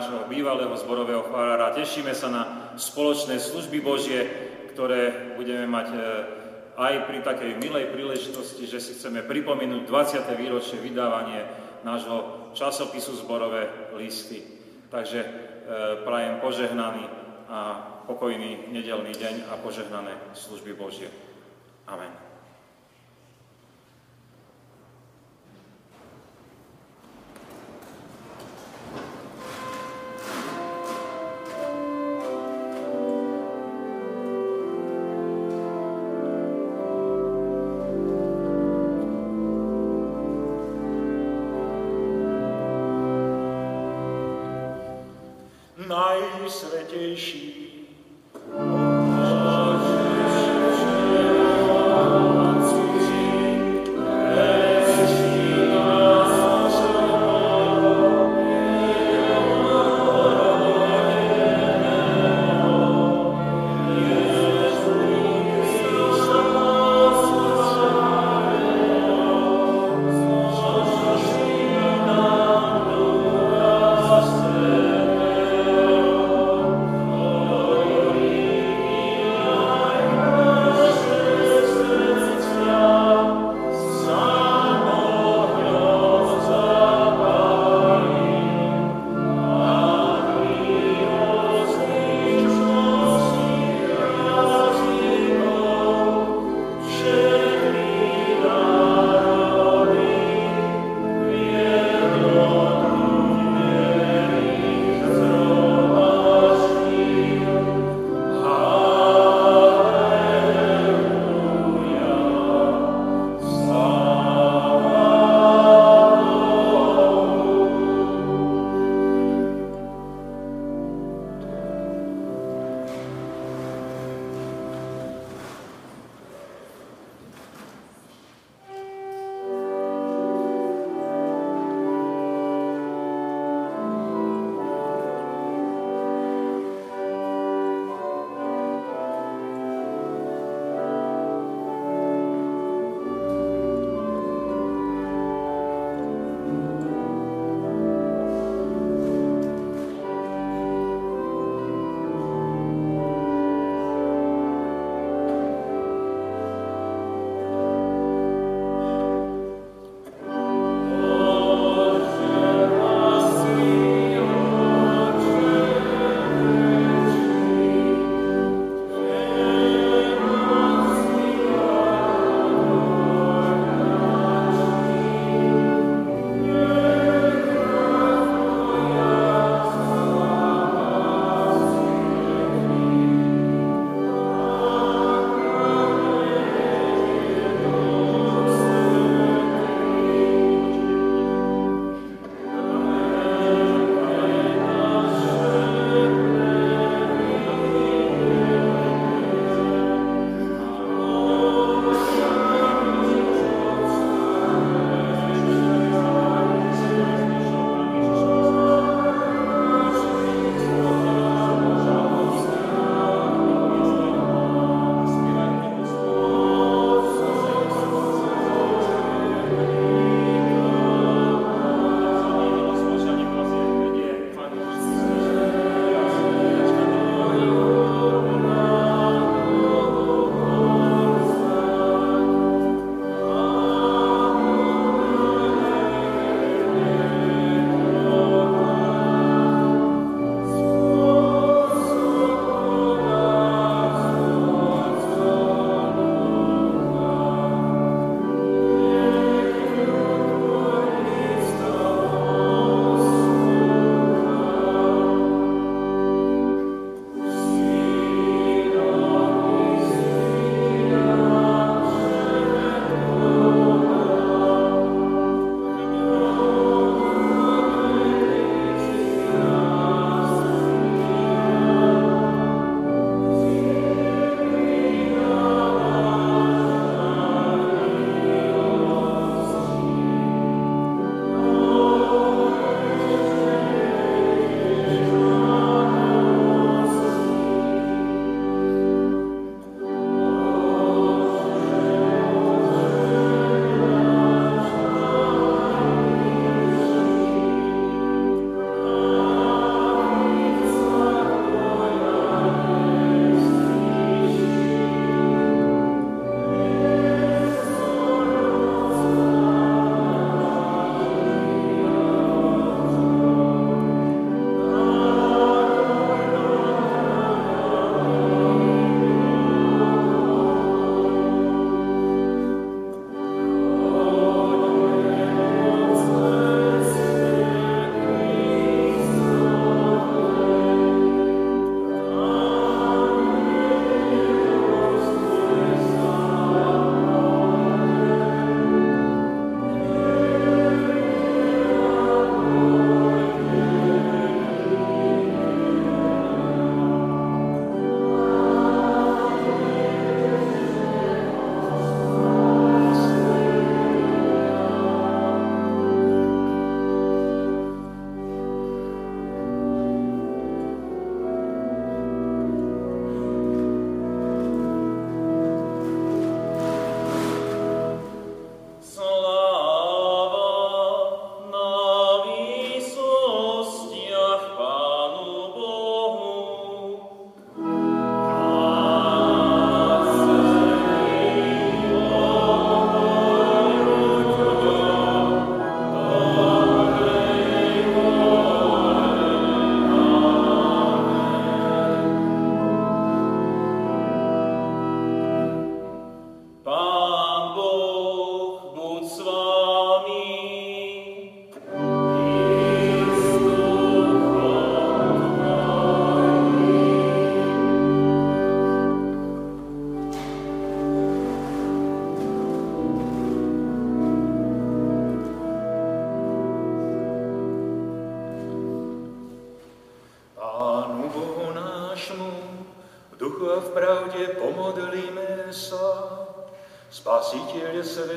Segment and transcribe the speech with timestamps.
[0.00, 1.76] Našho bývalého zborového farára.
[1.76, 2.42] Tešíme sa na
[2.80, 4.24] spoločné služby Božie,
[4.72, 5.98] ktoré budeme mať e,
[6.72, 10.40] aj pri takej milej príležitosti, že si chceme pripomenúť 20.
[10.40, 11.44] výročie vydávanie
[11.84, 14.40] nášho časopisu Zborové listy.
[14.88, 15.28] Takže e,
[16.00, 17.04] prajem požehnaný
[17.52, 17.60] a
[18.08, 21.12] pokojný nedelný deň a požehnané služby Božie.
[21.84, 22.29] Amen.
[46.40, 47.59] najsvetější.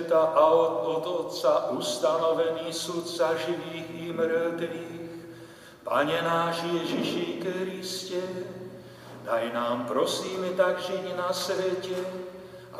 [0.04, 5.04] Sveta a od, od Otca ustanovený sudca živých i mŕtvych,
[5.84, 8.24] Pane náš Ježiši Kriste,
[9.24, 11.96] daj nám prosíme tak žiť na svete,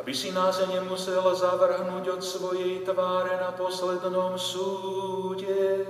[0.00, 5.84] aby si nás nemusel zavrhnúť od svojej tváre na poslednom súde.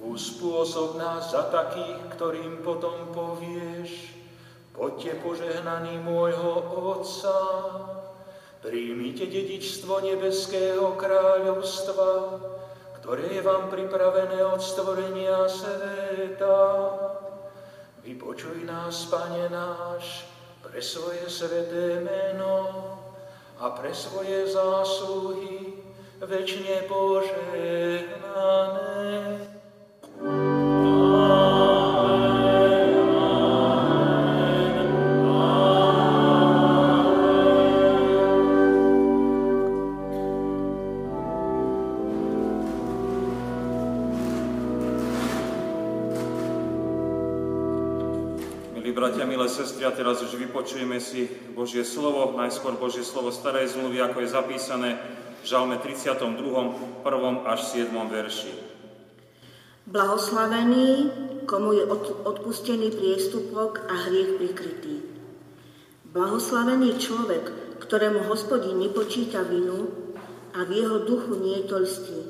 [0.00, 4.16] Uspôsob nás za takých, ktorým potom povieš,
[4.76, 7.36] poďte požehnaní môjho Otca,
[8.66, 12.10] Príjmite dedičstvo nebeského kráľovstva,
[12.98, 16.58] ktoré je vám pripravené od stvorenia sveta.
[18.02, 20.26] Vypočuj nás, Pane náš,
[20.66, 22.66] pre svoje sveté meno
[23.62, 25.78] a pre svoje zásluhy
[26.26, 28.26] večne požehnané.
[30.18, 30.55] bratia,
[49.96, 51.24] teraz už vypočujeme si
[51.56, 54.90] Božie slovo, najskôr Božie slovo starej zmluvy, ako je zapísané
[55.40, 56.36] v Žalme 32.,
[57.00, 57.48] 1.
[57.48, 57.88] až 7.
[58.12, 58.52] verši.
[59.88, 60.86] Blahoslavený,
[61.48, 61.84] komu je
[62.28, 65.00] odpustený priestupok a hriech prikrytý.
[66.12, 69.88] Blahoslavený človek, ktorému hospodín nepočíta vinu
[70.52, 72.20] a v jeho duchu nie je toľstý.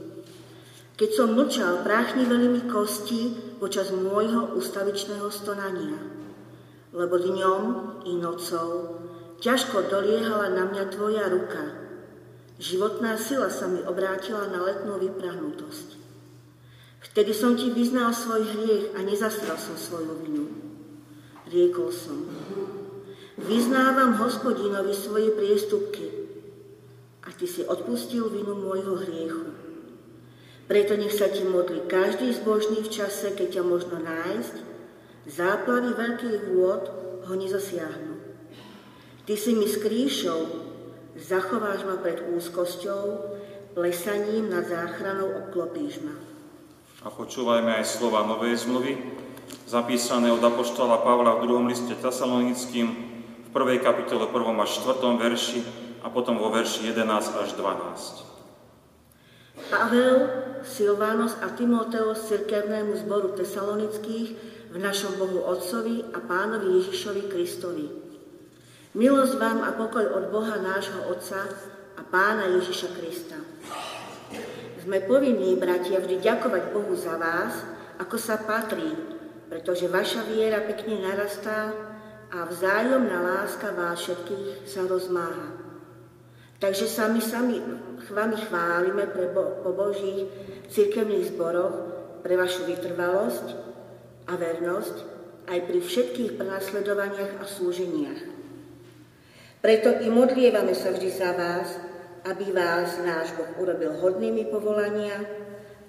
[0.96, 6.16] Keď som mlčal, práchniveli mi kosti počas môjho ustavičného stonania
[6.96, 7.62] lebo dňom
[8.08, 8.96] i nocou
[9.44, 11.76] ťažko doliehala na mňa tvoja ruka.
[12.56, 16.00] Životná sila sa mi obrátila na letnú vyprahnutosť.
[17.04, 20.48] Vtedy som ti vyznal svoj hriech a nezastral som svoju vinu.
[21.52, 22.26] Riekol som,
[23.44, 26.08] vyznávam hospodinovi svoje priestupky
[27.22, 29.52] a ty si odpustil vinu môjho hriechu.
[30.64, 34.65] Preto nech sa ti modli každý zbožný v čase, keď ťa možno nájsť
[35.26, 36.82] Záplavy veľkých vôd
[37.26, 38.14] ho nezasiahnu.
[39.26, 40.40] Ty si mi skrýšou,
[41.18, 43.04] zachováš ma pred úzkosťou,
[43.74, 46.14] plesaním nad záchranou obklopíš ma.
[47.02, 49.02] A počúvajme aj slova Novej zmluvy,
[49.66, 52.86] zapísané od Apoštola Pavla v druhom liste Tesalonickým
[53.46, 54.62] v prvej kapitole 1.
[54.62, 54.94] až 4.
[55.18, 55.60] verši
[56.06, 58.26] a potom vo verši 11 až 12.
[59.74, 60.14] Pavel,
[60.62, 67.88] Silvános a Timoteos cirkevnému zboru tesalonických v našom Bohu Otcovi a Pánovi Ježišovi Kristovi.
[68.92, 71.48] Milosť vám a pokoj od Boha nášho Otca
[71.96, 73.40] a Pána Ježiša Krista.
[74.84, 77.64] Sme povinní, bratia, vždy ďakovať Bohu za vás,
[77.96, 78.92] ako sa patrí,
[79.48, 81.72] pretože vaša viera pekne narastá
[82.36, 85.56] a vzájomná láska vás všetkých sa rozmáha.
[86.60, 87.64] Takže sa my sami
[88.12, 90.28] vami chválime pre Bo- po Božích
[90.68, 91.76] cirkevných zboroch
[92.20, 93.75] pre vašu vytrvalosť,
[94.26, 94.96] a vernosť
[95.46, 98.20] aj pri všetkých prenasledovaniach a slúženiach.
[99.62, 101.78] Preto i modlievame sa vždy za vás,
[102.26, 105.22] aby vás náš Boh urobil hodnými povolania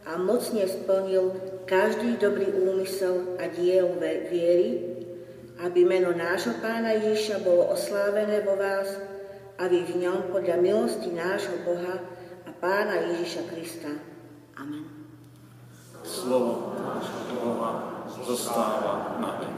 [0.06, 1.34] a mocne splnil
[1.66, 3.98] každý dobrý úmysel a diel
[4.30, 4.98] viery,
[5.62, 8.94] aby meno nášho pána Ježiša bolo oslávené vo vás
[9.58, 11.98] a vy v ňom podľa milosti nášho Boha
[12.46, 13.90] a pána Ježiša Krista.
[14.54, 14.86] Amen.
[16.06, 17.97] Slovo nášho Boha
[18.28, 19.57] zostáva na veky.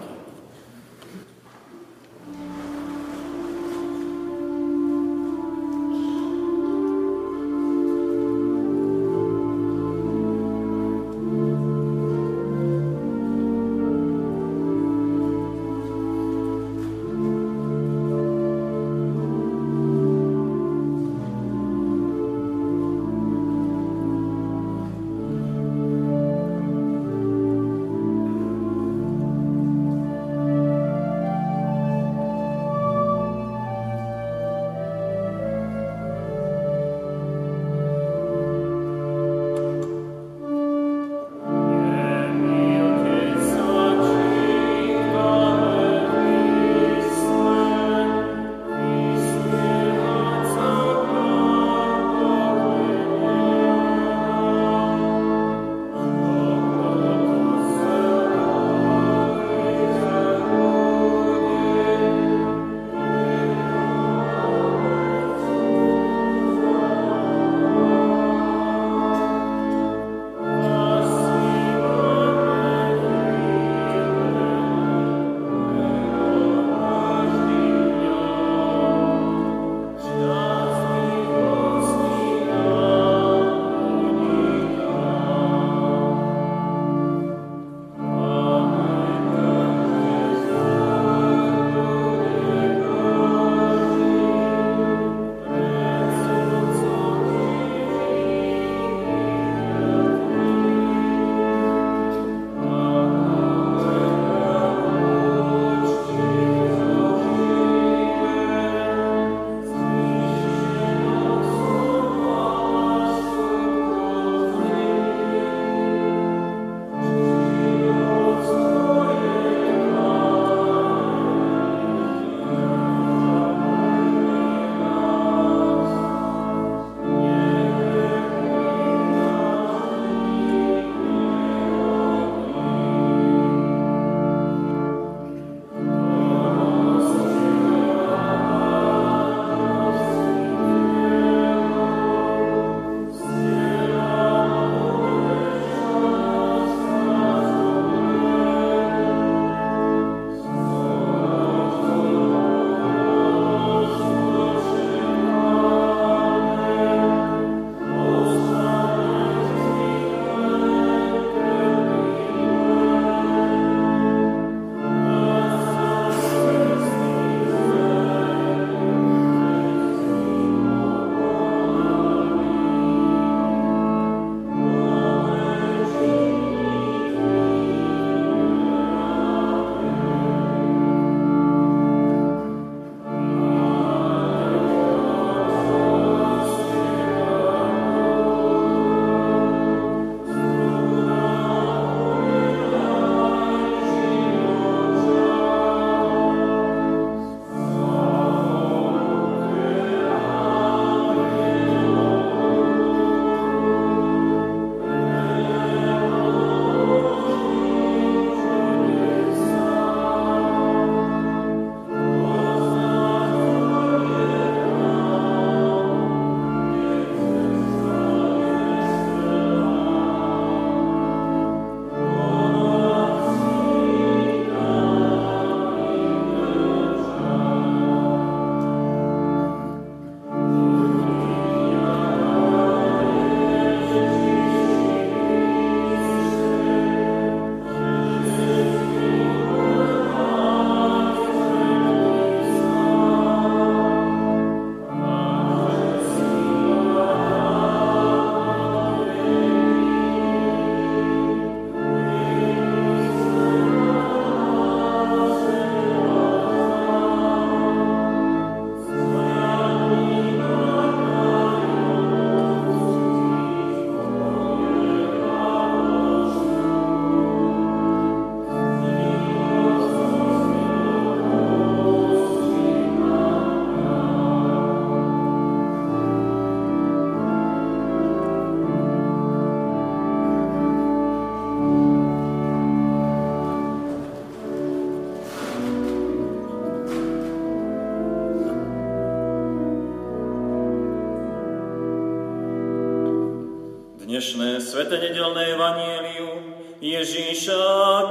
[295.29, 296.41] Nedelné evanielium
[296.81, 297.61] Ježíša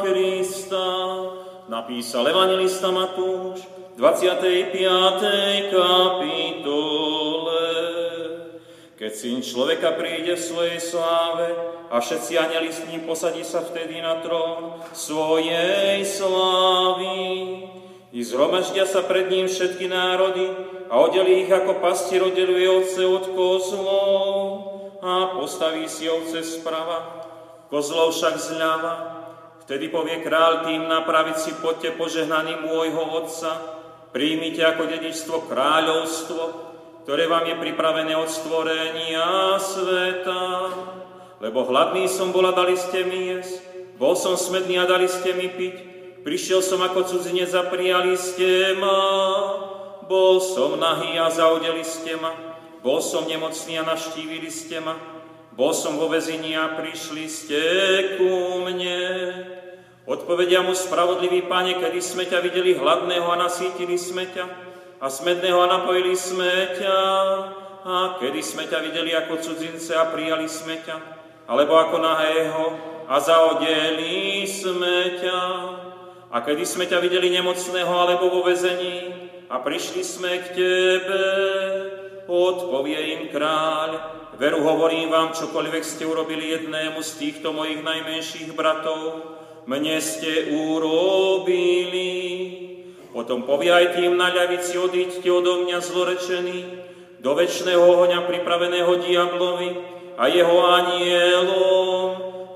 [0.05, 0.87] Krista
[1.67, 4.71] napísal evangelista Matúš v 25.
[5.75, 7.65] kapitole.
[8.99, 11.51] Keď syn človeka príde v svojej sláve
[11.91, 17.19] a všetci anjeli s ním posadí sa vtedy na trón svojej slávy.
[18.15, 20.47] I zhromaždia sa pred ním všetky národy
[20.87, 27.23] a oddelí ich ako pastier oddeluje ovce od kozlov a postaví si ovce sprava,
[27.71, 28.95] kozlov však zľava.
[29.63, 33.53] Vtedy povie král tým na pravici, poďte požehnaný môjho otca,
[34.11, 36.43] príjmite ako dedičstvo kráľovstvo,
[37.05, 40.45] ktoré vám je pripravené od stvorenia sveta.
[41.39, 43.63] Lebo hladný som bol a dali ste mi jesť,
[44.01, 45.77] bol som smedný a dali ste mi piť,
[46.27, 48.99] prišiel som ako cudzinec a prijali ste ma.
[50.09, 52.48] Bol som nahý a zaudeli ste ma,
[52.83, 54.95] bol som nemocný a naštívili ste ma,
[55.59, 57.63] bol som vo vezení a prišli ste
[58.15, 59.03] ku mne.
[60.07, 64.47] Odpovedia mu spravodlivý páne, kedy sme ťa videli hladného a nasítili sme ťa,
[65.03, 66.99] a smedného a napojili sme ťa,
[67.83, 70.97] a kedy sme ťa videli ako cudzince a prijali sme ťa,
[71.51, 72.65] alebo ako nahého
[73.11, 75.43] a zaodeli sme ťa.
[76.29, 81.25] A kedy sme ťa videli nemocného alebo vo vezení, a prišli sme k Tebe.
[82.29, 83.97] Odpovie im kráľ,
[84.37, 89.25] veru hovorím vám, čokoľvek ste urobili jednému z týchto mojich najmenších bratov,
[89.65, 92.13] mne ste urobili.
[93.17, 96.59] Potom povie aj tým na ľavici, odíďte odo mňa zlorečený,
[97.25, 99.71] do väčšného ohňa pripraveného diablovi
[100.21, 102.09] a jeho anielom,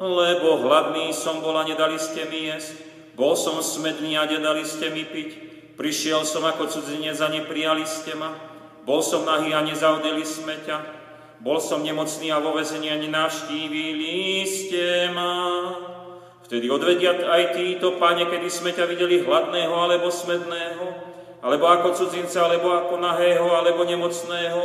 [0.05, 2.77] lebo hladný som bol a nedali ste mi jesť,
[3.17, 8.13] bol som smedný a nedali ste mi piť, Prišiel som ako cudzinec a neprijali ste
[8.13, 8.52] ma.
[8.83, 10.79] Bol som nahý a nezaudeli sme ťa.
[11.43, 15.71] Bol som nemocný a vo vezení a nenavštívili ste ma.
[16.47, 20.87] Vtedy odvedia aj títo, pane, kedy sme ťa videli hladného alebo smedného,
[21.43, 24.63] alebo ako cudzinca, alebo ako nahého, alebo nemocného,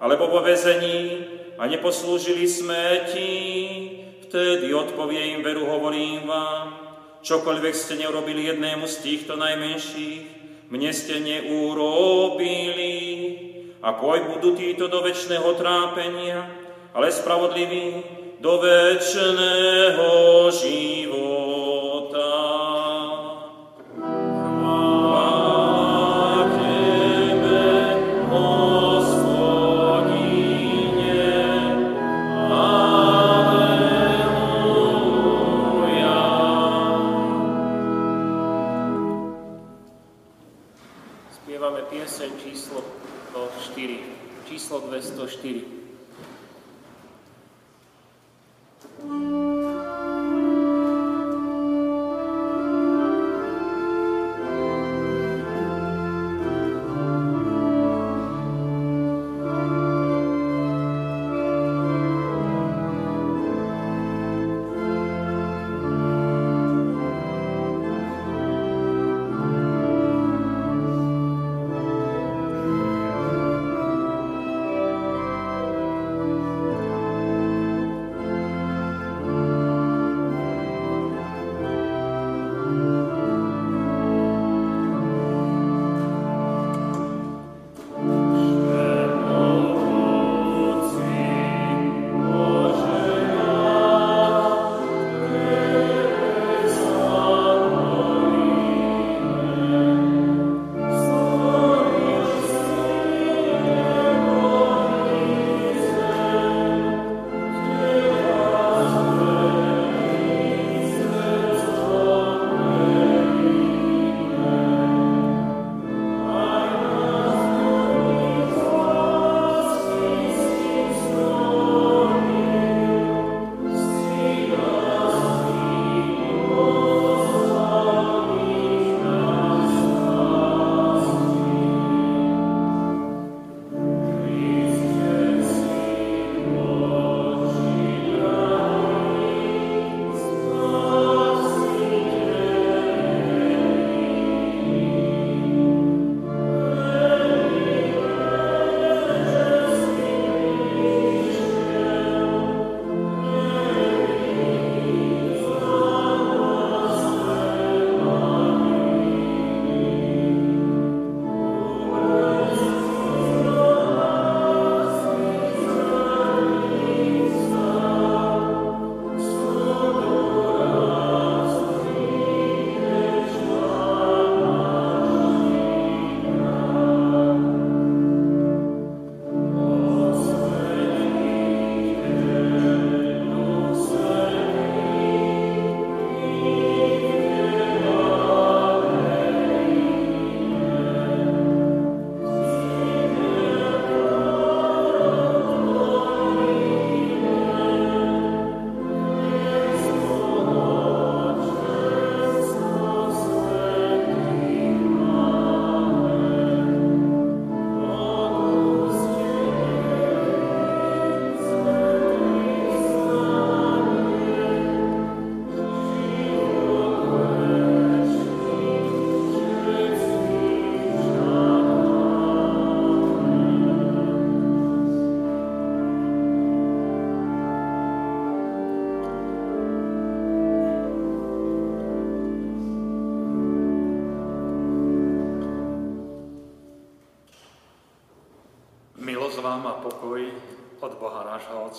[0.00, 1.28] alebo vo vezení
[1.60, 3.32] a neposlúžili sme ti.
[4.28, 6.76] Vtedy odpovie im veru, hovorím vám,
[7.24, 10.22] čokoľvek ste neurobili jednému z týchto najmenších,
[10.72, 12.92] mne ste neurobili.
[13.84, 16.48] A poj budú títo do väčšného trápenia,
[16.96, 18.00] ale spravodliví
[18.40, 20.08] do väčšného
[20.48, 21.23] života.
[45.44, 45.73] spirito.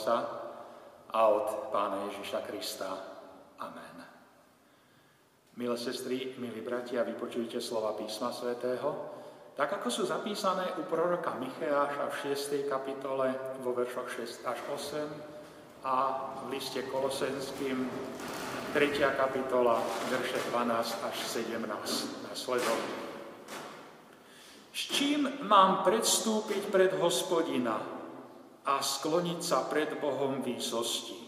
[0.05, 0.21] Otca
[1.17, 2.93] a od Pána Ježiša Krista.
[3.57, 4.05] Amen.
[5.57, 8.85] Milé sestry, milí bratia, vypočujte slova písma svätého,
[9.57, 12.69] tak ako sú zapísané u proroka Micheáša v 6.
[12.69, 13.33] kapitole
[13.65, 14.05] vo veršoch
[14.45, 15.95] 6 až 8 a
[16.45, 17.89] v liste Kolosenským
[18.77, 19.09] 3.
[19.17, 19.81] kapitola
[20.13, 22.93] verše 12 až 17 nasledovne.
[24.69, 28.04] S čím mám predstúpiť pred hospodina
[28.65, 31.25] a skloniť sa pred Bohom výsosti?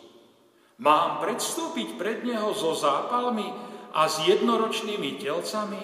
[0.78, 3.50] Mám predstúpiť pred Neho so zápalmi
[3.93, 5.82] a s jednoročnými telcami?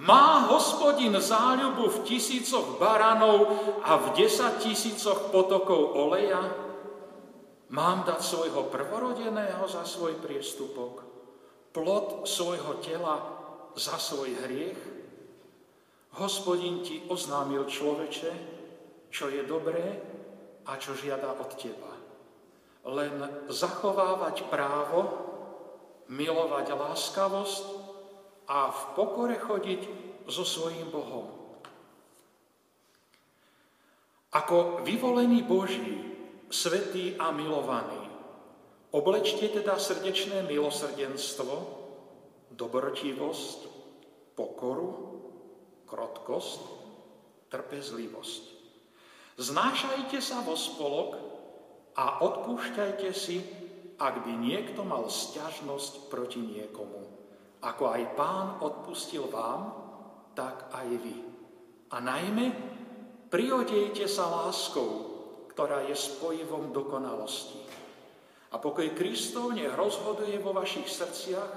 [0.00, 3.52] Má hospodin záľubu v tisícoch baranov
[3.84, 6.40] a v desať tisícoch potokov oleja?
[7.70, 11.04] Mám dať svojho prvorodeného za svoj priestupok,
[11.72, 13.16] plod svojho tela
[13.76, 14.80] za svoj hriech?
[16.20, 18.32] Hospodin ti oznámil človeče,
[19.08, 20.19] čo je dobré
[20.66, 21.92] a čo žiada od teba.
[22.84, 25.00] Len zachovávať právo,
[26.10, 27.64] milovať láskavosť
[28.50, 29.82] a v pokore chodiť
[30.26, 31.26] so svojím Bohom.
[34.30, 36.06] Ako vyvolený Boží,
[36.50, 38.10] svetý a milovaný,
[38.94, 41.78] oblečte teda srdečné milosrdenstvo,
[42.54, 43.58] dobrotivosť,
[44.34, 44.90] pokoru,
[45.86, 46.62] krotkosť,
[47.50, 48.59] trpezlivosť.
[49.40, 51.16] Znášajte sa vo spolok
[51.96, 53.40] a odpúšťajte si,
[53.96, 57.08] ak by niekto mal sťažnosť proti niekomu.
[57.64, 59.72] Ako aj pán odpustil vám,
[60.36, 61.16] tak aj vy.
[61.88, 62.52] A najmä
[63.32, 65.08] priodejte sa láskou,
[65.56, 67.64] ktorá je spojivom dokonalosti.
[68.52, 71.52] A pokoj Kristov nech rozhoduje vo vašich srdciach,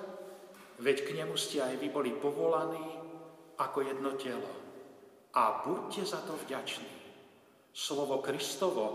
[0.80, 2.96] veď k nemu ste aj vy boli povolaní
[3.60, 4.52] ako jedno telo.
[5.36, 7.03] A buďte za to vďační.
[7.74, 8.86] Slovo Kristovo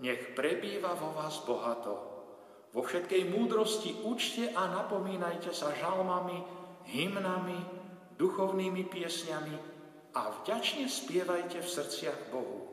[0.00, 2.16] nech prebýva vo vás bohato.
[2.72, 6.40] Vo všetkej múdrosti učte a napomínajte sa žalmami,
[6.88, 7.60] hymnami,
[8.16, 9.56] duchovnými piesňami
[10.16, 12.72] a vďačne spievajte v srdciach Bohu.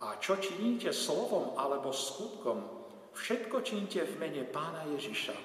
[0.00, 2.64] A čo činíte slovom alebo skutkom,
[3.12, 5.36] všetko čínte v mene Pána Ježiša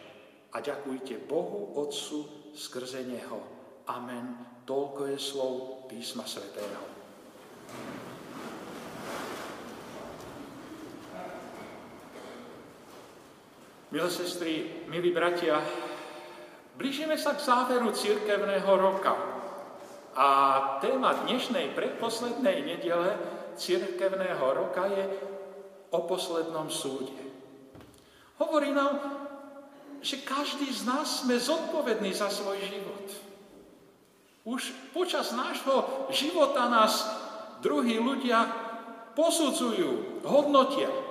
[0.56, 3.44] a ďakujte Bohu Otcu skrze Neho.
[3.92, 4.40] Amen.
[4.64, 5.54] Toľko je slov
[5.92, 6.80] písma svätého.
[13.96, 15.56] Milé sestry, milí bratia,
[16.76, 19.16] blížime sa k záveru církevného roka.
[20.20, 20.28] A
[20.84, 23.16] téma dnešnej predposlednej nedele
[23.56, 25.00] církevného roka je
[25.96, 27.16] o poslednom súde.
[28.36, 29.00] Hovorí nám,
[30.04, 33.08] že každý z nás sme zodpovední za svoj život.
[34.44, 37.00] Už počas nášho života nás
[37.64, 38.44] druhí ľudia
[39.16, 41.05] posudzujú, hodnotia.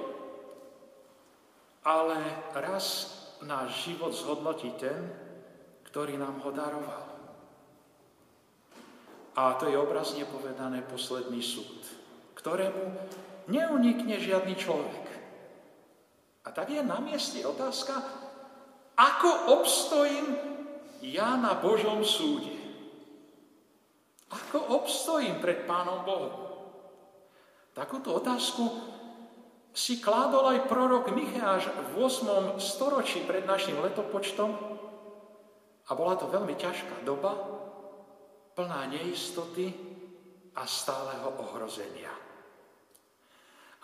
[1.85, 2.17] Ale
[2.57, 3.13] raz
[3.45, 5.13] náš život zhodnotí ten,
[5.85, 7.05] ktorý nám ho daroval.
[9.35, 11.85] A to je obrazne povedané posledný súd,
[12.39, 12.83] ktorému
[13.51, 15.05] neunikne žiadny človek.
[16.45, 17.99] A tak je na mieste otázka,
[18.95, 20.55] ako obstojím
[21.05, 22.55] ja na Božom súde.
[24.33, 26.35] Ako obstojím pred Pánom Bohom?
[27.75, 28.65] Takúto otázku
[29.75, 32.63] si kládol aj prorok Micháš v 8.
[32.63, 34.51] storočí pred našim letopočtom
[35.85, 37.35] a bola to veľmi ťažká doba,
[38.55, 39.75] plná neistoty
[40.55, 42.15] a stáleho ohrozenia.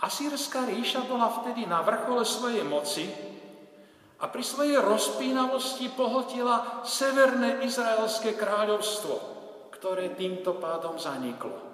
[0.01, 3.11] Asýrská ríša bola vtedy na vrchole svojej moci
[4.23, 9.15] a pri svojej rozpínavosti pohltila severné izraelské kráľovstvo–
[9.81, 11.70] ktoré týmto pádom zaniklo.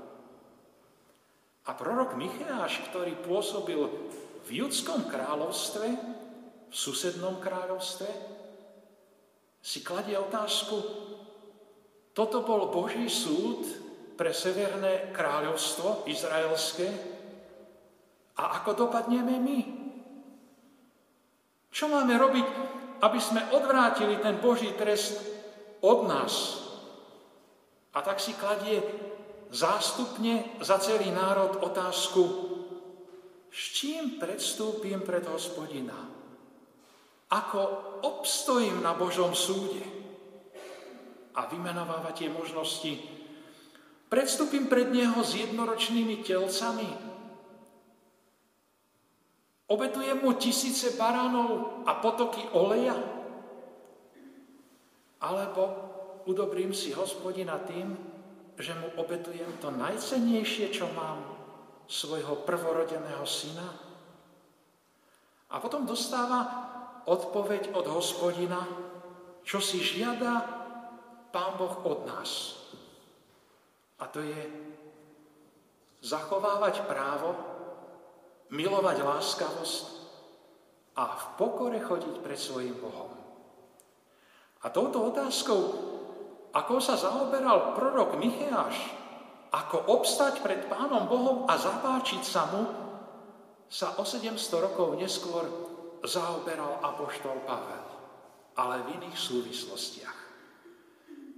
[1.66, 3.82] A prorok Micheáš, ktorý pôsobil
[4.46, 5.86] v judskom kráľovstve,
[6.70, 8.06] v susednom kráľovstve,
[9.58, 10.78] si kladie otázku,
[12.14, 13.66] toto bol Boží súd
[14.14, 16.86] pre severné kráľovstvo izraelské
[18.38, 19.58] a ako dopadneme my?
[21.74, 22.46] Čo máme robiť,
[23.02, 25.18] aby sme odvrátili ten Boží trest
[25.82, 26.62] od nás,
[27.96, 28.84] a tak si kladie
[29.56, 32.24] zástupne za celý národ otázku,
[33.48, 35.96] s čím predstúpim pred hospodina?
[37.32, 37.60] Ako
[38.04, 39.80] obstojím na Božom súde?
[41.32, 43.00] A vymenováva tie možnosti.
[44.12, 46.86] Predstúpim pred Neho s jednoročnými telcami.
[49.66, 52.94] Obetujem mu tisíce baránov a potoky oleja.
[55.18, 55.62] Alebo
[56.28, 58.15] udobrím si hospodina tým,
[58.56, 61.36] že mu obetujem to najcennejšie, čo mám,
[61.86, 63.68] svojho prvorodeného syna?
[65.52, 66.40] A potom dostáva
[67.06, 68.66] odpoveď od hospodina,
[69.46, 70.42] čo si žiada
[71.30, 72.58] Pán Boh od nás.
[74.02, 74.42] A to je
[76.02, 77.36] zachovávať právo,
[78.50, 79.86] milovať láskavosť
[80.96, 83.10] a v pokore chodiť pred svojim Bohom.
[84.64, 85.62] A touto otázkou,
[86.56, 88.76] ako sa zaoberal prorok Micheáš,
[89.52, 92.64] ako obstať pred Pánom Bohom a zapáčiť sa mu,
[93.68, 95.44] sa o 700 rokov neskôr
[96.00, 97.84] zaoberal apoštol Pavel,
[98.56, 100.18] ale v iných súvislostiach.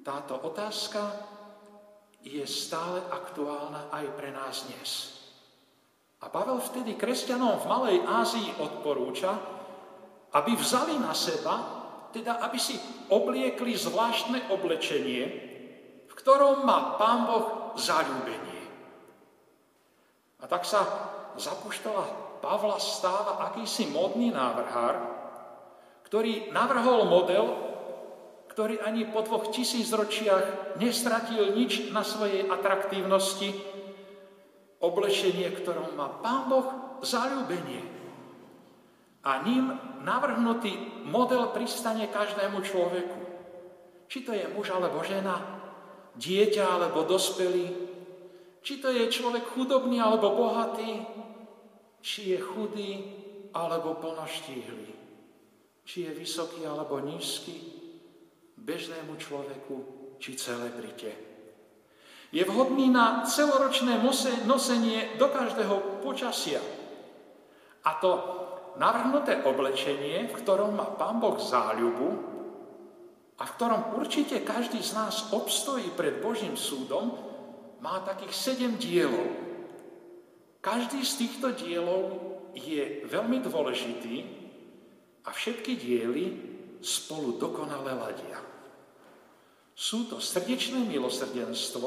[0.07, 1.03] Táto otázka
[2.23, 4.91] je stále aktuálna aj pre nás dnes.
[6.23, 9.35] A Pavel vtedy kresťanom v Malej Ázii odporúča,
[10.35, 11.78] aby vzali na seba,
[12.19, 12.75] teda aby si
[13.15, 15.25] obliekli zvláštne oblečenie,
[16.11, 17.47] v ktorom má Pán Boh
[17.79, 18.59] zalúbenie.
[20.43, 20.83] A tak sa
[21.39, 24.99] zapuštola Pavla stáva akýsi modný návrhár,
[26.07, 27.47] ktorý navrhol model,
[28.51, 33.55] ktorý ani po dvoch tisícročiach nestratil nič na svojej atraktívnosti,
[34.83, 37.98] oblečenie, ktorom má Pán Boh zalúbenie.
[39.29, 39.77] A ním
[40.09, 43.21] navrhnutý model pristane každému človeku.
[44.09, 45.37] Či to je muž alebo žena,
[46.17, 47.69] dieťa alebo dospelý,
[48.65, 51.05] či to je človek chudobný alebo bohatý,
[52.01, 52.91] či je chudý
[53.53, 54.97] alebo plnoštíhly,
[55.85, 57.61] či je vysoký alebo nízky,
[58.57, 59.77] bežnému človeku
[60.17, 61.13] či celebrite.
[62.33, 64.01] Je vhodný na celoročné
[64.49, 66.61] nosenie do každého počasia.
[67.85, 68.13] A to
[68.79, 72.09] navrhnuté oblečenie, v ktorom má Pán Boh záľubu
[73.39, 77.15] a v ktorom určite každý z nás obstojí pred Božím súdom,
[77.79, 79.31] má takých sedem dielov.
[80.59, 82.19] Každý z týchto dielov
[82.55, 84.17] je veľmi dôležitý
[85.23, 86.25] a všetky diely
[86.83, 88.43] spolu dokonale ladia.
[89.79, 91.87] Sú to srdečné milosrdenstvo,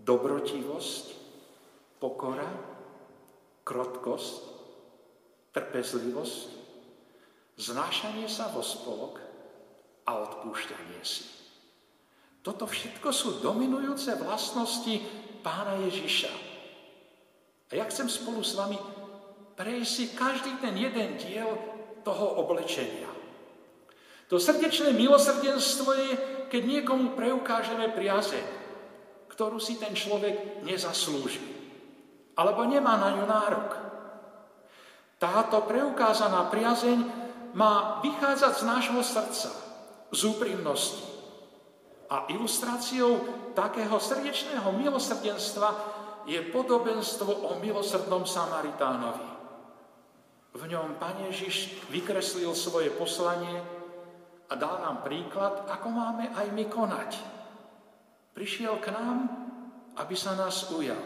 [0.00, 1.04] dobrotivosť,
[2.00, 2.48] pokora,
[3.68, 4.59] krotkosť,
[5.50, 6.48] trpezlivosť,
[7.58, 9.18] znášanie sa vo spolok
[10.06, 11.26] a odpúšťanie si.
[12.40, 15.04] Toto všetko sú dominujúce vlastnosti
[15.44, 16.32] pána Ježiša.
[17.70, 18.80] A ja chcem spolu s vami
[19.54, 21.52] prejsť si každý ten jeden diel
[22.00, 23.12] toho oblečenia.
[24.32, 26.10] To srdečné milosrdenstvo je
[26.50, 28.42] keď niekomu preukážeme priazeň,
[29.30, 31.44] ktorú si ten človek nezaslúži,
[32.34, 33.89] alebo nemá na ňu nárok.
[35.20, 37.04] Táto preukázaná priazeň
[37.52, 39.52] má vychádzať z nášho srdca,
[40.08, 41.04] z úprimnosti.
[42.08, 43.20] A ilustráciou
[43.52, 45.76] takého srdečného milosrdenstva
[46.24, 49.28] je podobenstvo o milosrdnom Samaritánovi.
[50.56, 53.60] V ňom Pane Ježiš vykreslil svoje poslanie
[54.50, 57.10] a dal nám príklad, ako máme aj my konať.
[58.34, 59.30] Prišiel k nám,
[60.00, 60.98] aby sa nás ujal.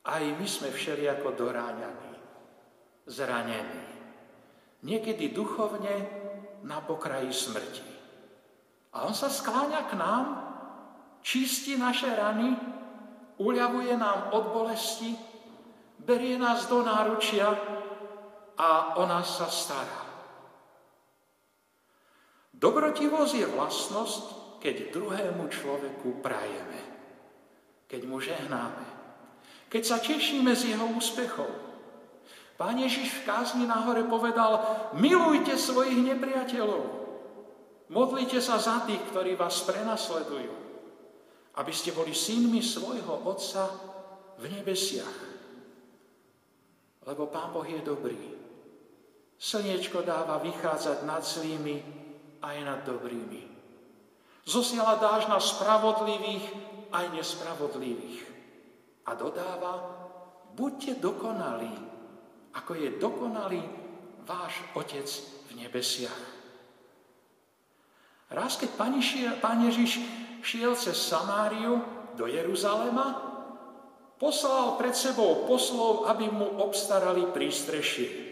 [0.00, 2.09] Aj my sme všelijako doráňaní,
[3.10, 3.82] zranení.
[4.86, 6.06] Niekedy duchovne
[6.62, 7.84] na pokraji smrti.
[8.94, 10.24] A on sa skláňa k nám,
[11.20, 12.54] čistí naše rany,
[13.42, 15.18] uľavuje nám od bolesti,
[16.00, 17.50] berie nás do náručia
[18.56, 20.02] a o nás sa stará.
[22.60, 24.24] Dobrotivosť je vlastnosť,
[24.60, 26.80] keď druhému človeku prajeme,
[27.88, 28.84] keď mu žehnáme,
[29.72, 31.69] keď sa tešíme z jeho úspechov.
[32.60, 34.60] Pán Ježiš v kázni nahore povedal,
[34.92, 36.84] milujte svojich nepriateľov,
[37.88, 40.52] modlite sa za tých, ktorí vás prenasledujú,
[41.56, 43.64] aby ste boli synmi svojho Otca
[44.36, 45.18] v nebesiach.
[47.08, 48.20] Lebo Pán Boh je dobrý.
[49.40, 51.80] Slniečko dáva vychádzať nad zlými
[52.44, 53.40] aj nad dobrými.
[54.44, 56.44] Zosiela dáž na spravodlivých
[56.92, 58.20] aj nespravodlivých.
[59.08, 59.80] A dodáva,
[60.52, 61.99] buďte dokonalí,
[62.54, 63.62] ako je dokonalý
[64.26, 65.06] váš Otec
[65.50, 66.22] v nebesiach.
[68.30, 68.70] Raz, keď
[69.42, 69.98] Pán Ježiš
[70.42, 71.82] šiel cez Samáriu
[72.14, 73.30] do Jeruzalema,
[74.22, 78.30] poslal pred sebou poslov, aby mu obstarali prístrešie.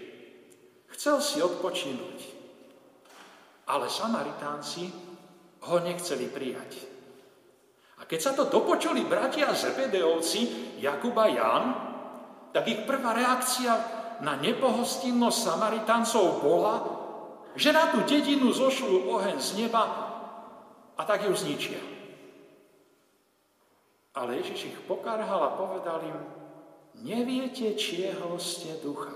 [0.95, 2.19] Chcel si odpočinúť.
[3.69, 4.89] Ale Samaritánci
[5.67, 6.73] ho nechceli prijať.
[7.99, 11.65] A keď sa to dopočuli bratia Zebedeovci, Jakub a Jan,
[12.55, 16.77] tak ich prvá reakcia na nepohostinnosť Samaritáncov bola,
[17.59, 19.85] že na tú dedinu zošlú oheň z neba
[20.99, 21.79] a tak ju zničia.
[24.19, 26.19] Ale Ježiš ich pokarhal a povedal im,
[27.07, 29.15] neviete, čieho ste ducha.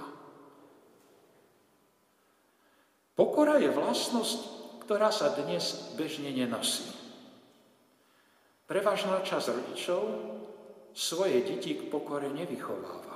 [3.19, 4.41] Pokora je vlastnosť,
[4.87, 6.87] ktorá sa dnes bežne nenosí.
[8.71, 10.03] Prevažná časť rodičov
[10.97, 13.12] svoje deti k pokore nevychováva.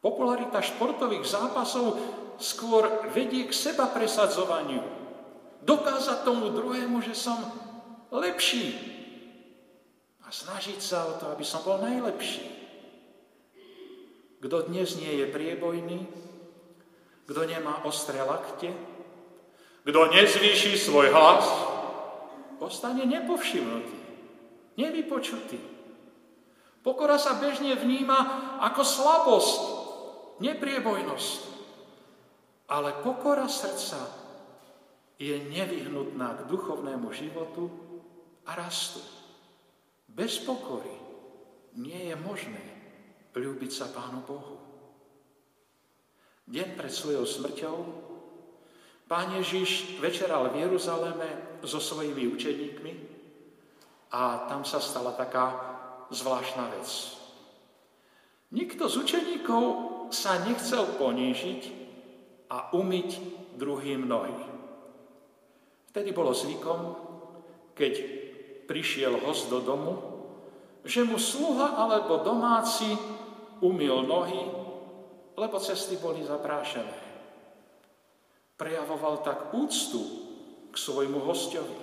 [0.00, 2.00] Popularita športových zápasov
[2.40, 4.80] skôr vedie k seba presadzovaniu.
[5.60, 7.36] Dokázať tomu druhému, že som
[8.08, 8.80] lepší.
[10.24, 12.48] A snažiť sa o to, aby som bol najlepší.
[14.40, 16.08] Kto dnes nie je priebojný,
[17.28, 18.72] kto nemá ostré lakte,
[19.84, 21.44] kto nezvýši svoj hlas,
[22.56, 24.00] ostane nepovšimnutý,
[24.80, 25.60] nevypočutý.
[26.80, 28.16] Pokora sa bežne vníma
[28.64, 29.79] ako slabosť,
[30.40, 31.40] nepriebojnosť.
[32.70, 34.00] Ale pokora srdca
[35.20, 37.68] je nevyhnutná k duchovnému životu
[38.48, 39.04] a rastu.
[40.08, 40.90] Bez pokory
[41.76, 42.64] nie je možné
[43.36, 44.58] ľúbiť sa Pánu Bohu.
[46.50, 47.76] Deň pred svojou smrťou
[49.10, 52.92] Pán Ježiš večeral v Jeruzaleme so svojimi učeníkmi
[54.14, 55.50] a tam sa stala taká
[56.14, 56.86] zvláštna vec.
[58.54, 59.62] Nikto z učeníkov
[60.10, 61.62] sa nechcel ponížiť
[62.50, 63.10] a umyť
[63.58, 64.34] druhým nohy.
[65.90, 66.80] Vtedy bolo zvykom,
[67.74, 67.94] keď
[68.70, 69.92] prišiel host do domu,
[70.86, 72.94] že mu sluha alebo domáci
[73.60, 74.42] umil nohy,
[75.34, 76.98] lebo cesty boli zaprášené.
[78.54, 80.02] Prejavoval tak úctu
[80.70, 81.78] k svojmu hostovi.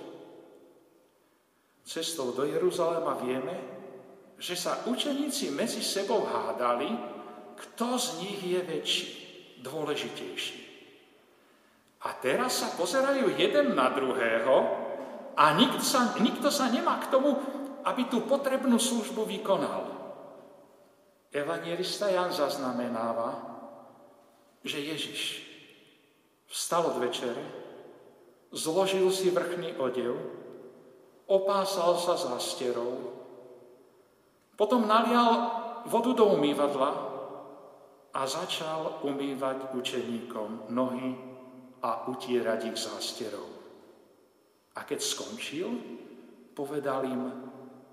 [1.84, 3.56] Cestou do Jeruzalema vieme,
[4.38, 7.17] že sa učeníci medzi sebou hádali,
[7.58, 9.08] kto z nich je väčší,
[9.62, 10.58] dôležitejší.
[12.06, 14.54] A teraz sa pozerajú jeden na druhého
[15.34, 17.34] a nikto sa, nikto sa nemá k tomu,
[17.82, 19.82] aby tú potrebnú službu vykonal.
[21.34, 23.34] Evangelista Jan zaznamenáva,
[24.62, 25.42] že Ježiš
[26.48, 27.42] vstal od večere,
[28.54, 30.16] zložil si vrchný odev,
[31.28, 33.12] opásal sa zásterou,
[34.56, 35.52] potom nalial
[35.86, 37.07] vodu do umývadla
[38.18, 41.14] a začal umývať učeníkom nohy
[41.86, 43.46] a utierať ich zásterou.
[44.74, 45.70] A keď skončil,
[46.50, 47.30] povedal im,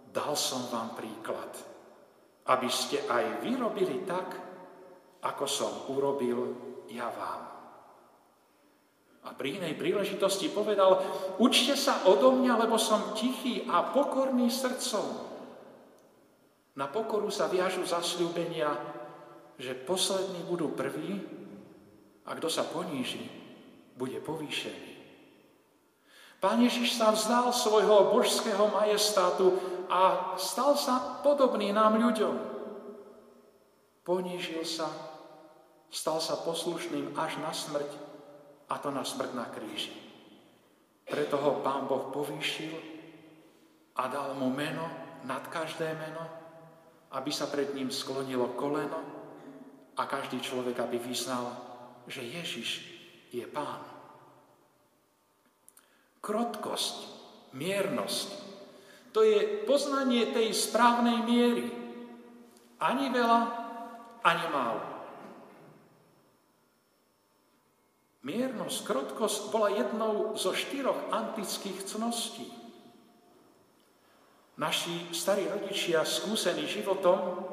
[0.09, 1.53] dal som vám príklad,
[2.49, 4.33] aby ste aj vy robili tak,
[5.21, 6.57] ako som urobil
[6.89, 7.41] ja vám.
[9.25, 11.01] A pri inej príležitosti povedal,
[11.41, 15.33] učte sa odo mňa, lebo som tichý a pokorný srdcom
[16.75, 18.67] na pokoru sa viažu zasľúbenia,
[19.55, 21.21] že poslední budú prví
[22.25, 23.23] a kto sa poníži,
[23.95, 24.91] bude povýšený.
[26.43, 29.55] Pán Ježiš sa vzdal svojho božského majestátu
[29.87, 32.35] a stal sa podobný nám ľuďom.
[34.03, 34.91] Ponížil sa,
[35.89, 37.91] stal sa poslušným až na smrť,
[38.69, 39.95] a to na smrť na kríži.
[41.05, 42.75] Preto ho Pán Boh povýšil
[43.95, 44.85] a dal mu meno
[45.23, 46.25] nad každé meno,
[47.15, 49.14] aby sa pred ním sklonilo koleno
[49.95, 51.55] a každý človek, aby vyznal,
[52.05, 52.83] že Ježiš
[53.31, 53.81] je Pán.
[56.19, 56.97] Krotkosť,
[57.55, 58.29] miernosť,
[59.15, 61.71] to je poznanie tej správnej miery.
[62.83, 63.41] Ani veľa,
[64.27, 64.83] ani málo.
[68.25, 72.49] Miernosť, krotkosť bola jednou zo štyroch antických cností.
[74.57, 77.44] Naši starí rodičia, skúsení životom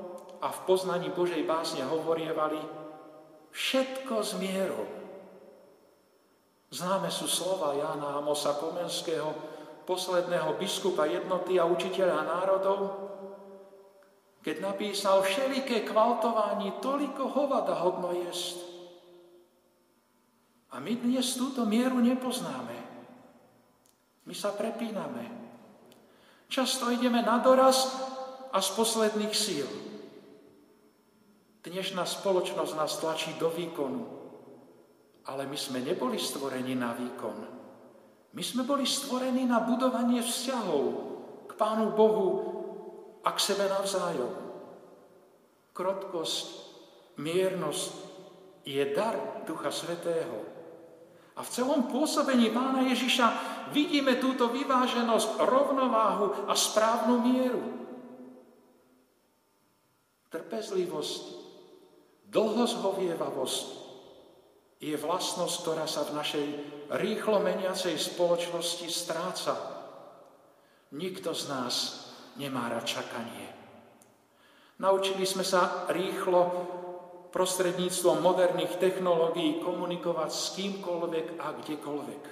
[0.43, 2.59] a v poznaní Božej básne hovorievali
[3.55, 4.85] všetko z mierou.
[6.75, 9.31] Známe sú slova Jána Amosa Komenského,
[9.87, 12.81] posledného biskupa jednoty a učiteľa národov,
[14.43, 18.59] keď napísal všeliké kvaltování, toliko hovada hodno jest.
[20.73, 22.77] A my dnes túto mieru nepoznáme.
[24.25, 25.29] My sa prepíname.
[26.49, 27.93] Často ideme na doraz
[28.49, 29.92] a z posledných síl.
[31.63, 34.03] Dnešná spoločnosť nás tlačí do výkonu,
[35.31, 37.39] ale my sme neboli stvorení na výkon.
[38.35, 40.85] My sme boli stvorení na budovanie vzťahov
[41.47, 42.29] k Pánu Bohu
[43.23, 44.35] a k sebe navzájom.
[45.71, 46.47] Krotkosť,
[47.23, 47.95] miernosť
[48.67, 50.43] je dar Ducha Svetého.
[51.39, 53.27] A v celom pôsobení Pána Ježiša
[53.71, 57.63] vidíme túto vyváženosť, rovnováhu a správnu mieru.
[60.27, 61.42] Trpezlivosť,
[62.33, 63.67] dlhozhovievavosť
[64.83, 66.47] je vlastnosť, ktorá sa v našej
[66.99, 69.55] rýchlo meniacej spoločnosti stráca.
[70.97, 71.75] Nikto z nás
[72.35, 73.47] nemá rád čakanie.
[74.83, 76.41] Naučili sme sa rýchlo
[77.31, 82.23] prostredníctvom moderných technológií komunikovať s kýmkoľvek a kdekoľvek.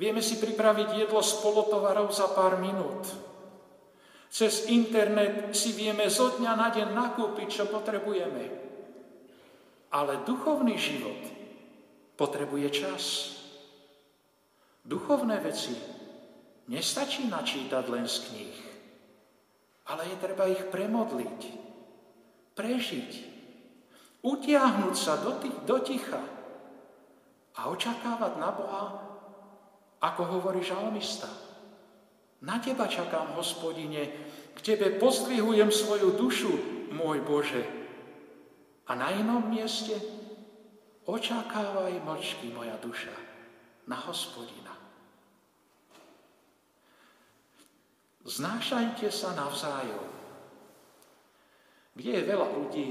[0.00, 3.06] Vieme si pripraviť jedlo z polotovarov za pár minút.
[4.30, 8.69] Cez internet si vieme zo dňa na deň nakúpiť, čo potrebujeme.
[9.90, 11.18] Ale duchovný život
[12.14, 13.34] potrebuje čas.
[14.86, 15.74] Duchovné veci
[16.70, 18.58] nestačí načítať len z kníh,
[19.90, 21.40] ale je treba ich premodliť,
[22.54, 23.10] prežiť,
[24.22, 26.22] utiahnuť sa do, tých, do ticha
[27.58, 28.84] a očakávať na Boha,
[30.00, 31.28] ako hovorí žalmista.
[32.40, 34.08] Na teba čakám, hospodine,
[34.56, 36.52] k tebe pozdvihujem svoju dušu,
[36.96, 37.79] môj Bože.
[38.90, 39.94] A na inom mieste
[41.06, 43.14] očakávaj mlčky, moja duša,
[43.86, 44.74] na hospodina.
[48.26, 50.10] Znášajte sa navzájom.
[51.94, 52.88] Kde je veľa ľudí,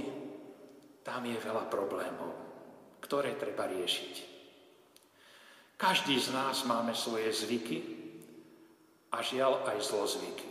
[1.03, 2.31] tam je veľa problémov,
[3.03, 4.13] ktoré treba riešiť.
[5.75, 7.77] Každý z nás máme svoje zvyky
[9.11, 10.47] a žiaľ aj zlozvyky.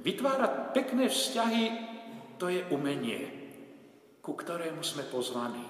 [0.00, 1.64] Vytvárať pekné vzťahy,
[2.36, 3.37] to je umenie,
[4.28, 5.64] ku ktorému sme pozvaní.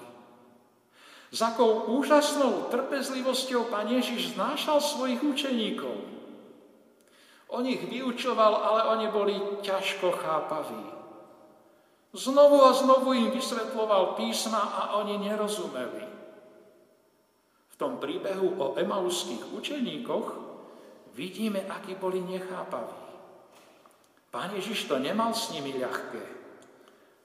[1.31, 5.95] S akou úžasnou trpezlivosťou Pán Ježiš znášal svojich učeníkov.
[7.55, 10.83] On ich vyučoval, ale oni boli ťažko chápaví.
[12.11, 16.03] Znovu a znovu im vysvetloval písma a oni nerozumeli.
[17.71, 20.27] V tom príbehu o emauských učeníkoch
[21.15, 22.99] vidíme, akí boli nechápaví.
[24.35, 26.39] Pán Ježiš to nemal s nimi ľahké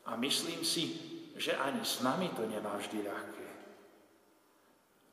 [0.05, 3.47] a myslím si, že ani s nami to nemá vždy ľahké.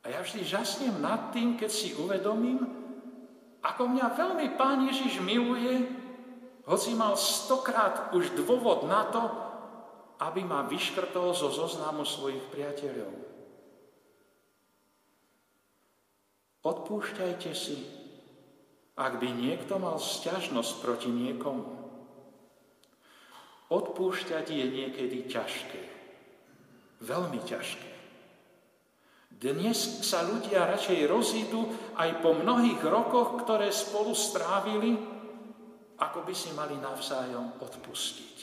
[0.02, 2.62] A ja vždy žasnem nad tým, keď si uvedomím,
[3.62, 5.86] ako mňa veľmi Pán Ježiš miluje,
[6.66, 9.22] hoci mal stokrát už dôvod na to,
[10.22, 13.14] aby ma vyškrtol zo zoznamu svojich priateľov.
[16.62, 17.78] Odpúšťajte si,
[18.94, 21.66] ak by niekto mal sťažnosť proti niekomu.
[23.74, 25.91] Odpúšťať je niekedy ťažké.
[27.02, 27.92] Veľmi ťažké.
[29.42, 31.66] Dnes sa ľudia radšej rozídu
[31.98, 34.94] aj po mnohých rokoch, ktoré spolu strávili,
[35.98, 38.38] ako by si mali navzájom odpustiť.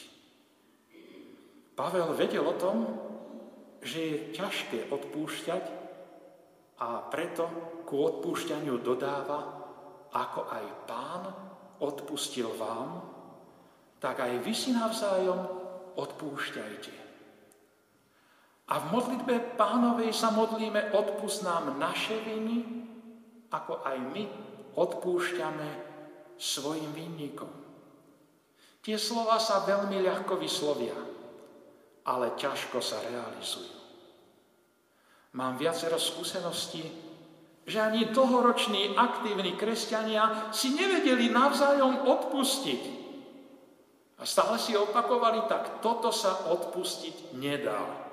[1.78, 2.76] Pavel vedel o tom,
[3.78, 5.64] že je ťažké odpúšťať
[6.82, 7.46] a preto
[7.86, 9.54] ku odpúšťaniu dodáva,
[10.10, 11.22] ako aj pán
[11.78, 13.06] odpustil vám,
[14.02, 15.46] tak aj vy si navzájom
[15.94, 17.07] odpúšťajte.
[18.68, 22.84] A v modlitbe pánovej sa modlíme, odpust nám naše viny,
[23.48, 24.22] ako aj my
[24.76, 25.68] odpúšťame
[26.36, 27.48] svojim vinníkom.
[28.84, 31.08] Tie slova sa veľmi ľahko vyslovia
[32.08, 33.76] ale ťažko sa realizujú.
[35.36, 36.80] Mám viacero skúseností,
[37.68, 42.82] že ani dlhoroční aktívni kresťania si nevedeli navzájom odpustiť.
[44.18, 48.07] A stále si opakovali, tak toto sa odpustiť nedá.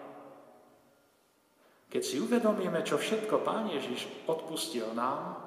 [1.95, 5.39] Keď si uvedomíme, čo všetko Pán Ježiš odpustil nám,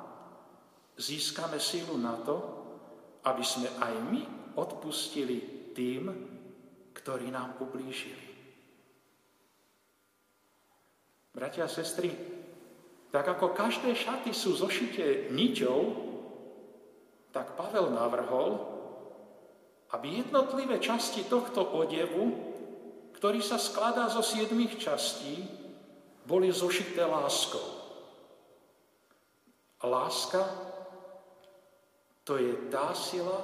[0.97, 2.41] získame silu na to,
[3.29, 4.23] aby sme aj my
[4.57, 6.09] odpustili tým,
[6.97, 8.33] ktorí nám ublížili.
[11.37, 12.17] Bratia a sestry,
[13.13, 15.81] tak ako každé šaty sú zošité niťou,
[17.29, 18.57] tak Pavel navrhol,
[19.93, 22.33] aby jednotlivé časti tohto odevu,
[23.21, 25.58] ktorý sa skladá zo siedmých častí,
[26.29, 27.65] boli zošité láskou.
[29.81, 30.45] Láska
[32.29, 33.41] to je tá sila,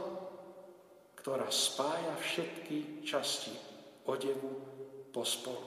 [1.17, 3.57] ktorá spája všetky časti
[4.05, 4.61] odevu
[5.09, 5.65] pospolu.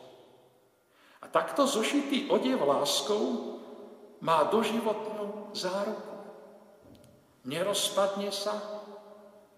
[1.18, 3.58] A takto zošitý odev láskou
[4.22, 6.14] má doživotnú záruku.
[7.50, 8.54] Nerozpadne sa,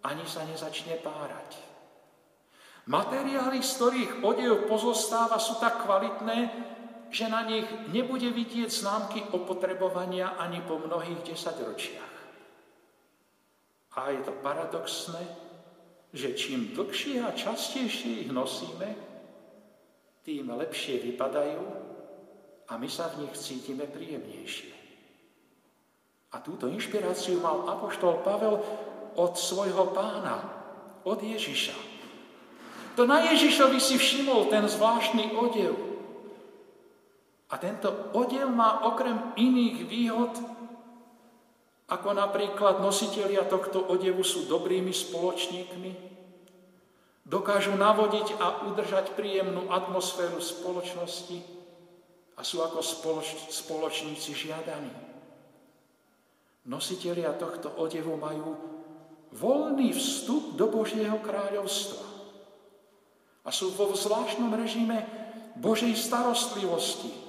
[0.08, 1.60] ani sa nezačne párať.
[2.88, 6.48] Materiály, z ktorých odev pozostáva, sú tak kvalitné,
[7.10, 12.16] že na nich nebude vidieť známky opotrebovania ani po mnohých desaťročiach.
[14.00, 15.24] A je to paradoxné,
[16.14, 18.96] že čím dlhšie a častejšie ich nosíme,
[20.24, 21.62] tým lepšie vypadajú
[22.70, 24.72] a my sa v nich cítime príjemnejšie.
[26.30, 28.62] A túto inšpiráciu mal apoštol Pavel
[29.18, 30.38] od svojho pána,
[31.02, 31.74] od Ježiša.
[32.94, 35.89] To na Ježišovi si všimol ten zvláštny odev.
[37.50, 40.34] A tento odev má okrem iných výhod,
[41.90, 45.92] ako napríklad nositelia tohto odevu sú dobrými spoločníkmi,
[47.26, 51.42] dokážu navodiť a udržať príjemnú atmosféru spoločnosti
[52.38, 54.94] a sú ako spoloč- spoločníci žiadaní.
[56.70, 58.54] Nositelia tohto odevu majú
[59.34, 62.06] voľný vstup do Božieho kráľovstva
[63.46, 65.06] a sú vo zvláštnom režime
[65.58, 67.29] Božej starostlivosti.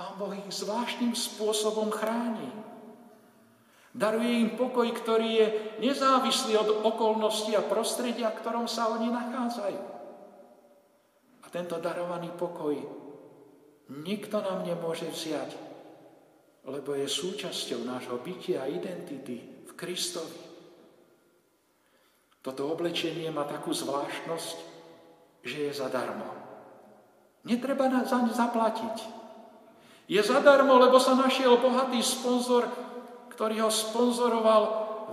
[0.00, 2.48] Pán Boh ich zvláštnym spôsobom chráni.
[3.92, 5.46] Daruje im pokoj, ktorý je
[5.84, 9.80] nezávislý od okolností a prostredia, v ktorom sa oni nachádzajú.
[11.44, 12.80] A tento darovaný pokoj
[13.92, 15.52] nikto nám nemôže vziať,
[16.64, 20.40] lebo je súčasťou nášho bytia a identity v Kristovi.
[22.40, 24.56] Toto oblečenie má takú zvláštnosť,
[25.44, 26.32] že je zadarmo.
[27.44, 29.19] Netreba zaň zaplatiť.
[30.10, 32.66] Je zadarmo, lebo sa našiel bohatý sponzor,
[33.30, 34.62] ktorý ho sponzoroval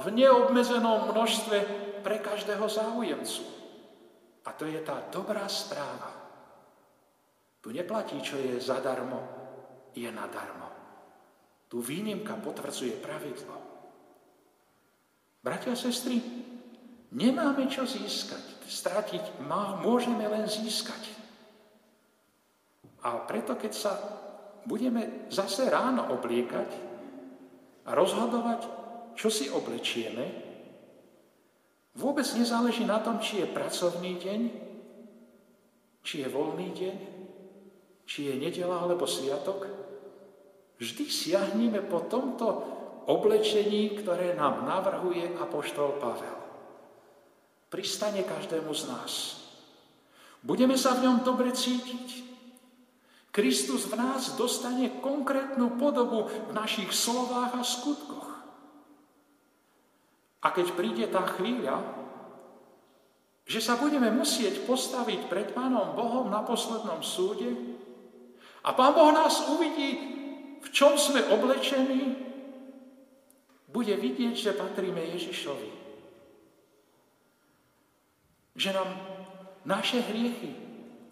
[0.01, 1.57] v neobmedzenom množstve
[2.01, 3.45] pre každého záujemcu.
[4.49, 6.09] A to je tá dobrá správa.
[7.61, 9.21] Tu neplatí, čo je zadarmo,
[9.93, 10.65] je nadarmo.
[11.69, 13.57] Tu výnimka potvrdzuje pravidlo.
[15.45, 16.17] Bratia a sestry,
[17.13, 18.65] nemáme čo získať.
[18.65, 21.13] Stratiť má, môžeme len získať.
[23.05, 23.93] A preto, keď sa
[24.67, 26.87] budeme zase ráno obliekať,
[27.87, 28.67] a rozhodovať,
[29.15, 30.27] čo si oblečieme,
[31.95, 34.41] vôbec nezáleží na tom, či je pracovný deň,
[36.03, 36.95] či je voľný deň,
[38.03, 39.67] či je nedela alebo sviatok.
[40.77, 42.45] Vždy siahneme po tomto
[43.07, 46.37] oblečení, ktoré nám navrhuje apoštol Pavel.
[47.71, 49.11] Pristane každému z nás.
[50.43, 52.26] Budeme sa v ňom dobre cítiť.
[53.37, 58.33] Kristus v nás dostane konkrétnu podobu v našich slovách a skutkoch.
[60.41, 61.85] A keď príde tá chvíľa,
[63.45, 67.53] že sa budeme musieť postaviť pred Pánom Bohom na poslednom súde
[68.65, 69.89] a Pán Boh nás uvidí,
[70.57, 72.17] v čom sme oblečení,
[73.69, 75.71] bude vidieť, že patríme Ježišovi.
[78.57, 78.89] Že nám
[79.61, 80.57] naše hriechy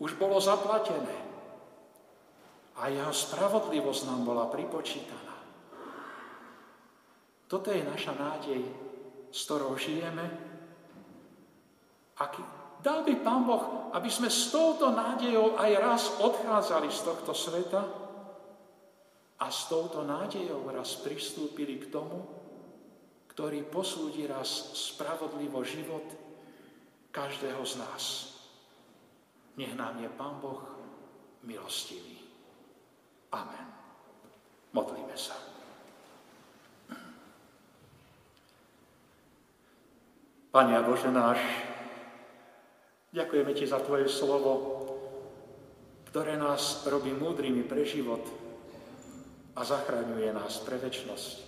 [0.02, 1.25] už bolo zaplatené
[2.76, 5.36] a jeho spravodlivosť nám bola pripočítaná.
[7.46, 8.62] Toto je naša nádej,
[9.32, 10.26] s ktorou žijeme.
[12.20, 12.24] A
[12.82, 17.82] dal by Pán Boh, aby sme s touto nádejou aj raz odchádzali z tohto sveta
[19.40, 22.24] a s touto nádejou raz pristúpili k tomu,
[23.36, 26.08] ktorý posúdi raz spravodlivo život
[27.12, 28.04] každého z nás.
[29.60, 30.64] Nech nám je Pán Boh
[31.44, 32.15] milostivý.
[33.36, 33.66] Amen.
[34.72, 35.36] Modlíme sa.
[40.56, 41.44] Pane Bože náš,
[43.12, 44.54] ďakujeme Ti za Tvoje slovo,
[46.08, 48.24] ktoré nás robí múdrymi pre život
[49.52, 51.44] a zachraňuje nás pre väčnosť.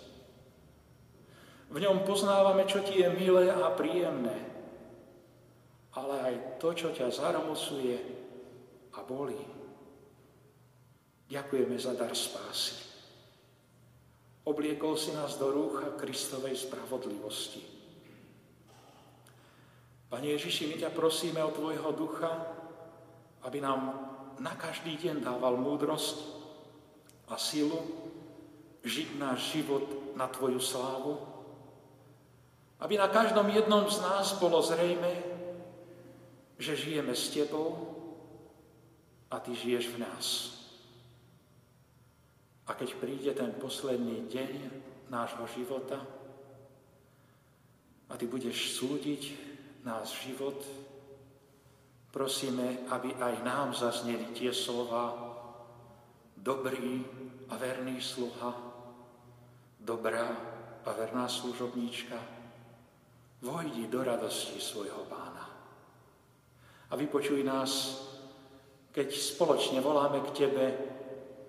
[1.71, 4.35] V ňom poznávame, čo Ti je milé a príjemné,
[5.95, 7.95] ale aj to, čo ťa zarmocuje
[8.91, 9.39] a bolí.
[11.27, 12.87] Ďakujeme za dar spásy.
[14.47, 17.59] Obliekol si nás do rúcha Kristovej spravodlivosti.
[20.07, 22.31] Pane Ježiši, my ťa prosíme o Tvojho ducha,
[23.43, 23.91] aby nám
[24.39, 26.17] na každý deň dával múdrosť
[27.27, 27.75] a silu
[28.87, 31.19] žiť náš život na Tvoju slávu,
[32.79, 35.11] aby na každom jednom z nás bolo zrejme,
[36.55, 37.75] že žijeme s Tebou
[39.27, 40.56] a Ty žiješ v nás.
[42.67, 44.51] A keď príde ten posledný deň
[45.07, 46.03] nášho života
[48.07, 49.21] a Ty budeš súdiť
[49.87, 50.59] náš život,
[52.11, 55.15] prosíme, aby aj nám zazneli tie slova
[56.35, 57.03] dobrý
[57.47, 58.51] a verný sluha,
[59.79, 60.27] dobrá
[60.83, 62.19] a verná služobníčka,
[63.43, 65.47] vojdi do radosti svojho pána.
[66.87, 67.99] A vypočuj nás,
[68.91, 70.65] keď spoločne voláme k Tebe,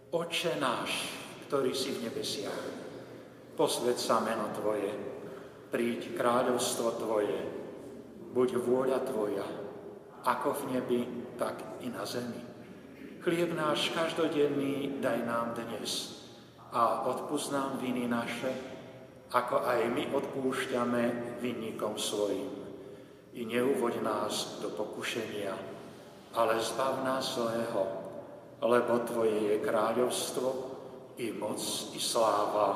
[0.09, 1.05] Oče náš,
[1.45, 2.65] ktorý si v nebesiach,
[3.61, 4.89] posved sa meno Tvoje,
[5.69, 7.37] príď kráľovstvo Tvoje,
[8.33, 9.45] buď vôľa Tvoja,
[10.25, 11.01] ako v nebi,
[11.37, 12.41] tak i na zemi.
[13.21, 16.25] Chlieb náš každodenný daj nám dnes
[16.73, 18.49] a odpúsť nám viny naše,
[19.29, 22.49] ako aj my odpúšťame vinníkom svojim.
[23.37, 25.53] I neuvoď nás do pokušenia,
[26.33, 28.08] ale zbav nás zlého,
[28.63, 30.49] lebo Tvoje je kráľovstvo,
[31.19, 31.59] i moc,
[31.95, 32.69] i sláva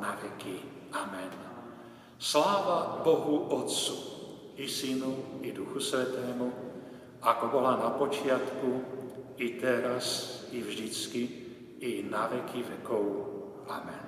[0.00, 0.56] na veky.
[0.96, 1.30] Amen.
[2.20, 3.96] Sláva Bohu Otcu,
[4.56, 6.52] i Synu, i Duchu Svetému,
[7.20, 8.70] ako bola na počiatku,
[9.40, 11.22] i teraz, i vždycky,
[11.80, 13.04] i na veky vekov.
[13.68, 14.04] Amen.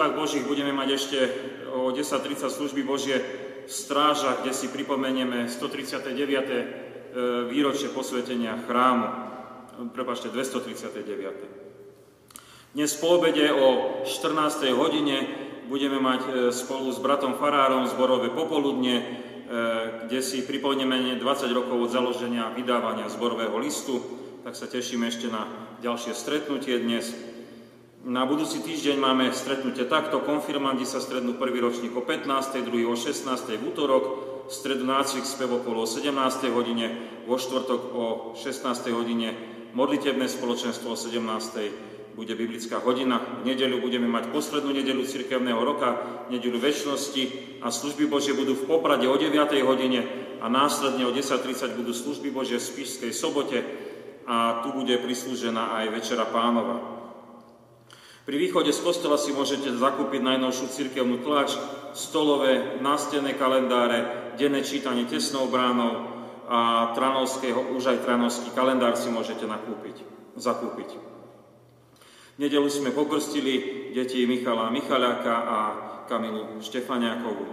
[0.00, 1.18] Službách Božích budeme mať ešte
[1.76, 3.20] o 10.30 služby Božie
[3.68, 6.16] v strážach, kde si pripomenieme 139.
[6.16, 6.64] E,
[7.52, 9.04] výročie posvetenia chrámu.
[9.92, 12.72] Prepašte, 239.
[12.72, 14.72] Dnes po obede o 14.
[14.72, 15.28] hodine
[15.68, 19.04] budeme mať e, spolu s bratom Farárom zborové popoludne, e,
[20.08, 24.00] kde si pripomenieme 20 rokov od založenia vydávania zborového listu.
[24.48, 25.44] Tak sa tešíme ešte na
[25.84, 27.29] ďalšie stretnutie dnes.
[28.00, 30.24] Na budúci týždeň máme stretnutie takto.
[30.24, 33.28] Konfirmandi sa strednú prvý ročník o 15., druhý o 16.
[33.28, 34.04] v útorok,
[34.48, 36.08] v stredu nácvik spev okolo o 17.
[36.48, 36.96] hodine,
[37.28, 38.88] vo štvrtok o 16.
[38.96, 39.36] hodine,
[39.76, 42.16] modlitebné spoločenstvo o 17.
[42.16, 43.20] bude biblická hodina.
[43.44, 46.00] V nedeľu budeme mať poslednú nedeľu cirkevného roka,
[46.32, 47.22] nedeľu väčšnosti
[47.60, 49.36] a služby Božie budú v Poprade o 9.
[49.60, 50.08] hodine
[50.40, 53.60] a následne o 10.30 budú služby Božie v Spišskej sobote
[54.24, 56.89] a tu bude prislúžená aj Večera pánova.
[58.30, 61.50] Pri východe z kostola si môžete zakúpiť najnovšiu cirkevnú tlač,
[61.98, 66.06] stolové, nástenné kalendáre, denné čítanie tesnou bránou
[66.46, 70.06] a tranovského, už aj tranovský kalendár si môžete nakúpiť,
[70.38, 70.94] zakúpiť.
[70.94, 75.58] V nedelu sme pokrstili deti Michala Michaľáka a
[76.06, 77.46] Kamilu Štefaniakovú.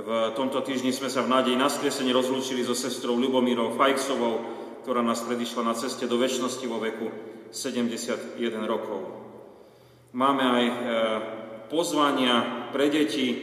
[0.00, 4.40] V tomto týždni sme sa v nádeji na skresenie rozlúčili so sestrou Ľubomírou Fajksovou,
[4.80, 7.12] ktorá nás predišla na ceste do väčšnosti vo veku
[7.52, 9.25] 71 rokov.
[10.14, 10.74] Máme aj e,
[11.66, 13.26] pozvania pre deti.
[13.32, 13.36] E,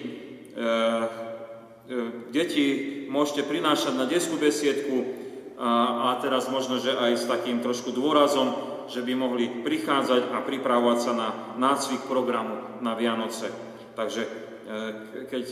[0.55, 1.97] e,
[2.31, 2.65] deti
[3.11, 8.55] môžete prinášať na detskú besiedku a, teraz možno, že aj s takým trošku dôrazom,
[8.89, 11.29] že by mohli prichádzať a pripravovať sa na
[11.61, 13.53] nácvik programu na Vianoce.
[13.93, 14.25] Takže
[15.29, 15.43] keď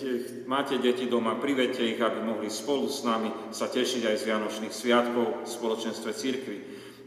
[0.50, 4.74] máte deti doma, privedte ich, aby mohli spolu s nami sa tešiť aj z Vianočných
[4.74, 6.58] sviatkov v spoločenstve církvy.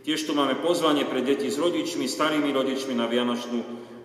[0.05, 3.59] Tiež tu máme pozvanie pre deti s rodičmi, starými rodičmi na Vianočnú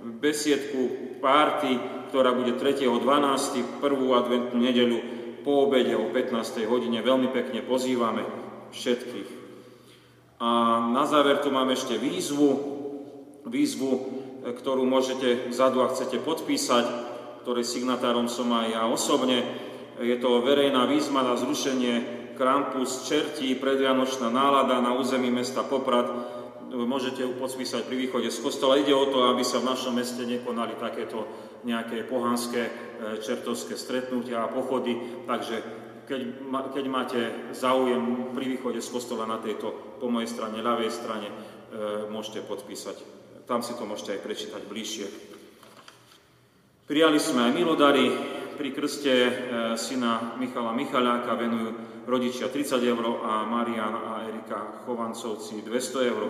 [0.03, 1.75] besiedku párty,
[2.09, 3.83] ktorá bude 3.12.
[3.83, 4.97] prvú adventnú nedeľu
[5.43, 6.65] po obede o 15.
[6.67, 7.03] hodine.
[7.03, 8.23] Veľmi pekne pozývame
[8.71, 9.29] všetkých.
[10.39, 12.49] A na záver tu máme ešte výzvu,
[13.43, 13.91] výzvu,
[14.47, 16.85] ktorú môžete vzadu, ak chcete podpísať,
[17.43, 19.43] ktorej signatárom som aj ja osobne.
[19.99, 26.38] Je to verejná výzva na zrušenie Krampus čertí, predvianočná nálada na území mesta Poprad.
[26.69, 28.77] Môžete ju podpísať pri východe z kostola.
[28.77, 31.25] Ide o to, aby sa v našom meste nekonali takéto
[31.65, 32.71] nejaké pohanské e,
[33.19, 35.25] čertovské stretnutia a pochody.
[35.25, 35.55] Takže
[36.05, 36.21] keď,
[36.77, 37.19] keď máte
[37.57, 41.35] záujem pri východe z kostola na tejto, po mojej strane, ľavej strane, e,
[42.07, 43.01] môžete podpísať.
[43.49, 45.07] Tam si to môžete aj prečítať bližšie.
[46.85, 48.13] Prijali sme aj milodary,
[48.59, 49.31] pri krste e,
[49.79, 56.23] syna Michala Michaláka venujú rodičia 30 eur a Marian a Erika Chovancovci 200 eur.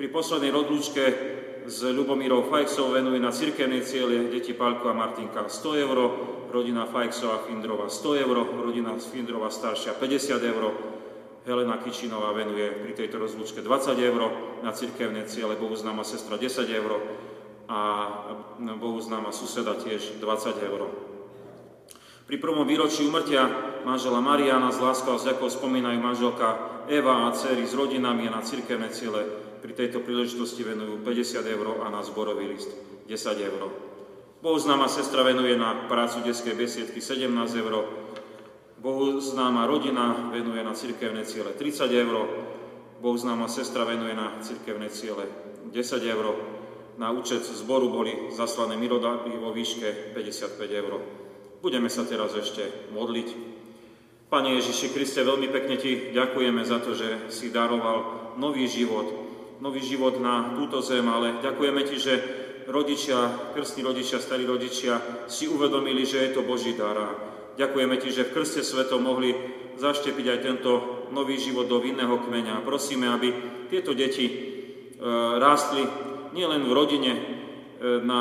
[0.00, 1.04] Pri poslednej rozlúčke
[1.68, 5.98] s Ľubomírou Fajksov venuje na cirkevné ciele deti Palko a Martinka 100 eur,
[6.48, 10.64] rodina Fajksova Findrova 100 eur, rodina Findrova staršia 50 eur,
[11.44, 14.22] Helena Kičinová venuje pri tejto rozlúčke 20 eur,
[14.64, 16.96] na cirkevné ciele Bohu známa sestra 10 eur
[17.68, 17.80] a
[18.80, 20.80] Bohu známa suseda tiež 20 eur.
[22.24, 23.52] Pri prvom výročí umrtia
[23.84, 26.48] manžela Mariana z láskou a vďakou spomínajú manželka
[26.88, 29.49] Eva a dcery s rodinami a na cirkevné ciele.
[29.60, 32.72] Pri tejto príležitosti venujú 50 eur a na zborový list
[33.04, 33.12] 10
[33.44, 33.62] eur.
[34.40, 37.28] Bohu známa sestra venuje na prácu detskej besiedky 17
[37.60, 37.84] eur.
[38.80, 42.16] Bohu známa rodina venuje na cirkevné ciele 30 eur.
[43.04, 45.28] Bohu známa sestra venuje na cirkevné ciele
[45.68, 45.76] 10
[46.08, 46.26] eur.
[46.96, 50.92] Na účet zboru boli zaslané mirodávy vo výške 55 eur.
[51.60, 53.28] Budeme sa teraz ešte modliť.
[54.32, 59.29] Pane Ježiši Kriste, veľmi pekne Ti ďakujeme za to, že si daroval nový život,
[59.60, 62.14] nový život na túto zem, ale ďakujeme Ti, že
[62.66, 66.96] rodičia, krstní rodičia, starí rodičia si uvedomili, že je to Boží dar.
[66.96, 67.08] A
[67.60, 69.36] ďakujeme Ti, že v krste sveto mohli
[69.76, 70.70] zaštepiť aj tento
[71.12, 72.64] nový život do vinného kmeňa.
[72.64, 73.28] Prosíme, aby
[73.72, 74.34] tieto deti e,
[75.40, 75.84] rástli
[76.36, 77.20] nielen v rodine, e,
[78.04, 78.20] na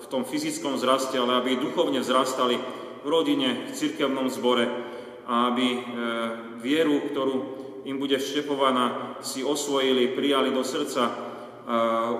[0.00, 2.56] v tom fyzickom vzraste, ale aby duchovne vzrastali
[3.04, 4.64] v rodine, v cirkevnom zbore
[5.28, 5.80] a aby e,
[6.58, 11.08] vieru, ktorú im bude vštepovaná, si osvojili, prijali do srdca,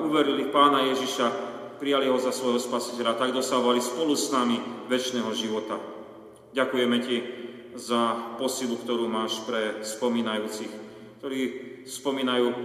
[0.04, 1.26] uverili Pána Ježiša,
[1.80, 5.80] prijali ho za svojho spasiteľa, tak dosahovali spolu s nami väčšného života.
[6.52, 7.16] Ďakujeme Ti
[7.78, 10.70] za posilu, ktorú máš pre spomínajúcich,
[11.22, 11.40] ktorí
[11.86, 12.56] spomínajú e,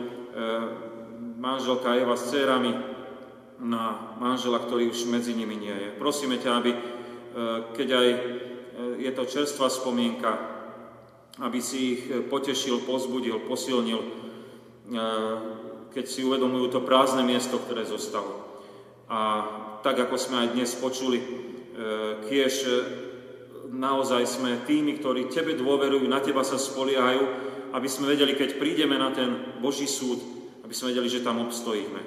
[1.37, 2.95] manželka Eva s dcerami,
[3.55, 5.89] na manžela, ktorý už medzi nimi nie je.
[5.95, 6.79] Prosíme ťa, aby, e,
[7.71, 8.19] keď aj e,
[8.99, 10.54] je to čerstvá spomienka,
[11.41, 14.09] aby si ich potešil, pozbudil, posilnil, e,
[15.91, 18.43] keď si uvedomujú to prázdne miesto, ktoré zostalo.
[19.07, 19.19] A
[19.79, 21.21] tak, ako sme aj dnes počuli,
[22.25, 22.53] kiež
[23.69, 27.23] naozaj sme tými, ktorí Tebe dôverujú, na Teba sa spoliehajú,
[27.75, 30.19] aby sme vedeli, keď prídeme na ten Boží súd,
[30.63, 32.01] aby sme vedeli, že tam obstojíme.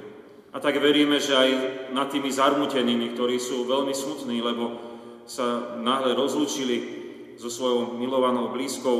[0.48, 1.50] A tak veríme, že aj
[1.92, 4.80] nad tými zarmutenými, ktorí sú veľmi smutní, lebo
[5.28, 6.97] sa náhle rozlúčili
[7.38, 8.98] so svojou milovanou blízkou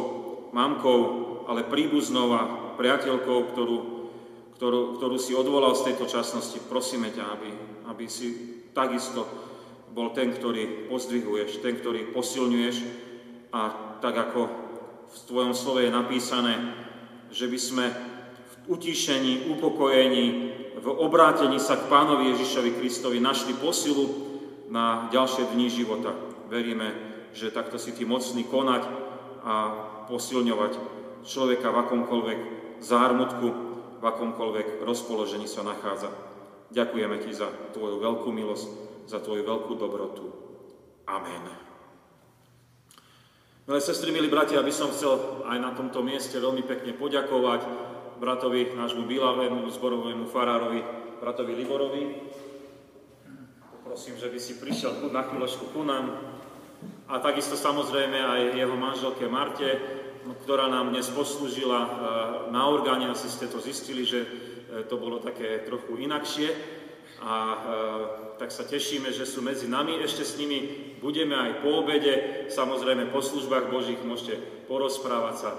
[0.55, 0.99] mamkou,
[1.51, 2.43] ale príbuznou a
[2.79, 3.79] priateľkou, ktorú,
[4.55, 6.63] ktorú, ktorú si odvolal z tejto časnosti.
[6.71, 7.51] Prosíme ťa, aby,
[7.91, 8.29] aby si
[8.71, 9.27] takisto
[9.91, 12.77] bol ten, ktorý pozdvihuješ, ten, ktorý posilňuješ
[13.51, 13.61] a
[13.99, 14.41] tak ako
[15.09, 16.55] v tvojom slove je napísané,
[17.33, 20.27] že by sme v utišení, upokojení,
[20.79, 24.07] v obrátení sa k Pánovi Ježišovi Kristovi našli posilu
[24.69, 26.13] na ďalšie dni života.
[26.53, 28.83] Veríme, že takto si ty mocný konať
[29.45, 29.55] a
[30.09, 30.73] posilňovať
[31.25, 32.41] človeka v akomkoľvek
[32.81, 33.49] zármutku,
[33.99, 36.11] v akomkoľvek rozpoložení sa nachádza.
[36.69, 38.69] Ďakujeme ti za tvoju veľkú milosť,
[39.09, 40.25] za tvoju veľkú dobrotu.
[41.09, 41.69] Amen.
[43.69, 47.69] Milé sestry, milí bratia, aby som chcel aj na tomto mieste veľmi pekne poďakovať
[48.17, 50.81] bratovi, nášmu bilavému zborovému farárovi,
[51.21, 52.05] bratovi Liborovi.
[53.77, 56.38] Poprosím, že by si prišiel na chvíľočku ku nám.
[57.09, 59.81] A takisto samozrejme aj jeho manželke Marte,
[60.45, 61.91] ktorá nám dnes poslúžila e,
[62.53, 63.09] na orgáne.
[63.09, 64.29] Asi ste to zistili, že e,
[64.85, 66.53] to bolo také trochu inakšie.
[67.25, 67.57] A e,
[68.37, 69.97] tak sa tešíme, že sú medzi nami.
[70.05, 72.45] Ešte s nimi budeme aj po obede.
[72.53, 75.51] Samozrejme po službách Božích môžete porozprávať sa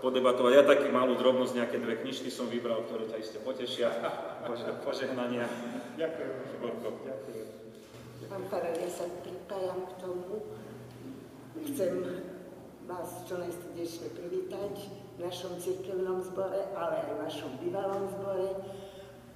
[0.00, 0.52] podebatovať.
[0.56, 3.92] Ja taký malú drobnosť, nejaké dve knižky som vybral, ktoré ťa iste potešia.
[4.48, 5.44] Bože, požehnania.
[6.00, 6.32] Ďakujem.
[6.64, 7.48] Ďakujem.
[8.24, 10.63] Pán Farad, ja sa pripájam k tomu.
[11.54, 12.02] Chcem
[12.90, 18.58] vás čo najstrednejšie privítať v našom cirkevnom zbore, ale aj v našom bývalom zbore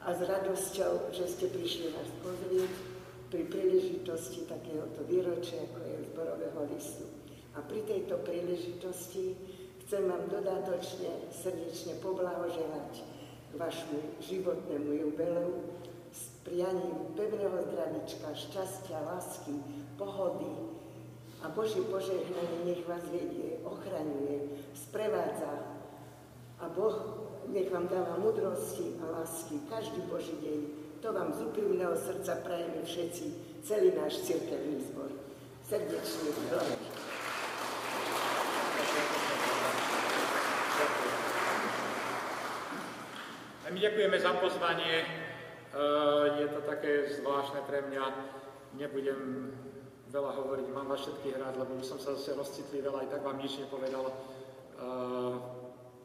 [0.02, 2.74] a s radosťou, že ste prišli nás pozrieť
[3.30, 7.06] pri príležitosti takéhoto výročia, ako je zborového listu.
[7.54, 9.38] A pri tejto príležitosti
[9.86, 13.06] chcem vám dodatočne srdečne poblahoželať
[13.46, 15.70] k vašmu životnému jubileu
[16.10, 19.54] s prianím pevného zdravička, šťastia, lásky,
[19.94, 20.77] pohody
[21.42, 25.78] a Boží požehnanie nech vás vedie, ochraňuje, sprevádza
[26.58, 26.96] a Boh
[27.46, 30.60] nech vám dáva mudrosti a lásky každý Boží deň.
[30.98, 33.24] To vám z úprimného srdca prajeme všetci,
[33.62, 35.14] celý náš cirkevný zbor.
[35.62, 36.34] Srdečne.
[43.62, 45.04] A my ďakujeme za pozvanie.
[45.04, 45.06] E,
[46.40, 48.04] je to také zvláštne pre mňa.
[48.80, 49.52] Nebudem
[50.08, 53.38] veľa hovoriť, mám vás všetkých rád, lebo by som sa zase rozcitlivel, aj tak vám
[53.38, 54.08] nič nepovedal.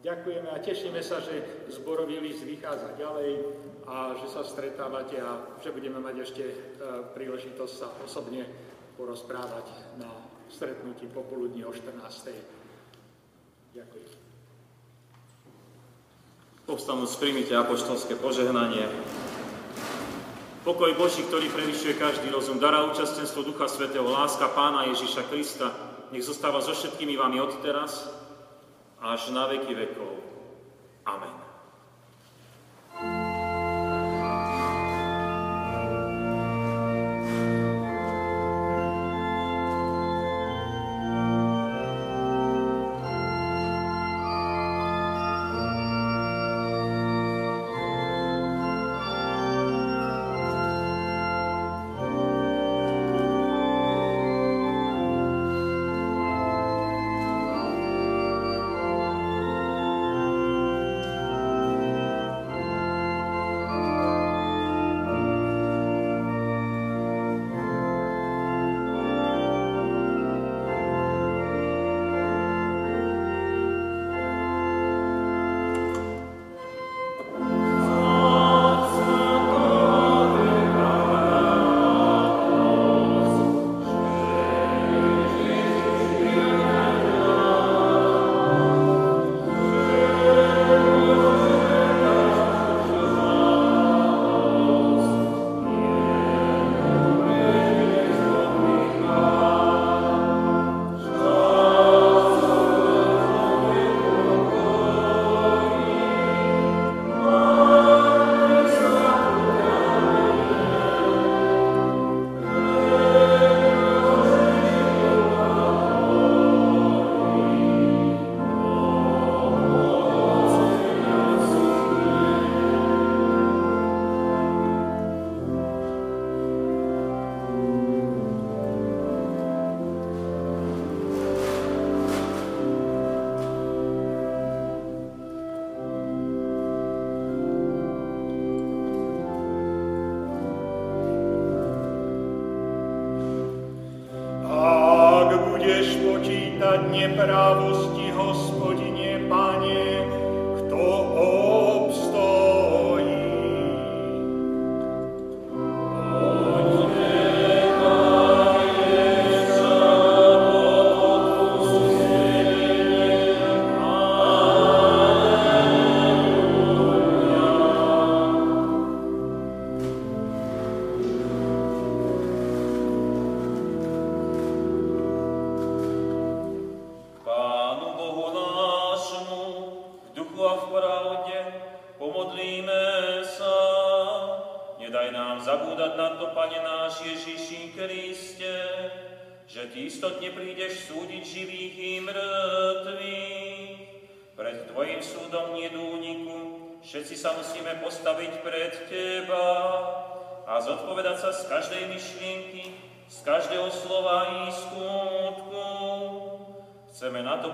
[0.04, 3.40] Ďakujeme a tešíme sa, že zborový list vychádza ďalej
[3.88, 6.56] a že sa stretávate a že budeme mať ešte e,
[7.16, 8.44] príležitosť sa osobne
[9.00, 9.64] porozprávať
[9.96, 10.12] na
[10.52, 11.96] stretnutí popoludní o 14.
[13.72, 14.10] Ďakujem.
[16.68, 18.84] Povstanúc, príjmite apoštolské požehnanie.
[20.64, 25.76] Pokoj Boží, ktorý prevyšuje každý rozum, dará účastenstvo Ducha Svetého, láska Pána Ježiša Krista,
[26.16, 28.08] nech zostáva so všetkými vami odteraz
[29.04, 30.24] až na veky vekov.
[31.04, 31.43] Amen.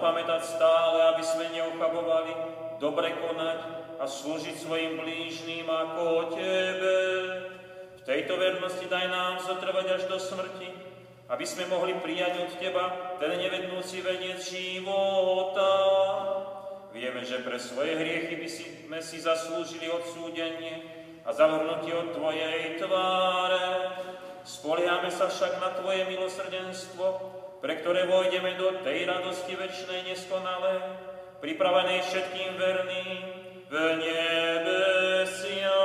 [0.10, 2.34] pamätať stále, aby sme neochabovali,
[2.82, 3.60] dobre konať
[4.02, 6.98] a slúžiť svojim blížným ako Tebe.
[7.94, 10.74] V tejto vernosti daj nám zotrvať až do smrti,
[11.30, 12.86] aby sme mohli prijať od Teba
[13.22, 15.70] ten nevednúci veniec života.
[16.90, 20.90] Vieme, že pre svoje hriechy by sme si zaslúžili odsúdenie
[21.22, 23.94] a zavrnutie od Tvojej tváre.
[24.42, 27.39] Spoliame sa však na Tvoje milosrdenstvo,
[31.40, 33.20] pripravenej všetkým verným
[33.68, 35.79] v nebesiach.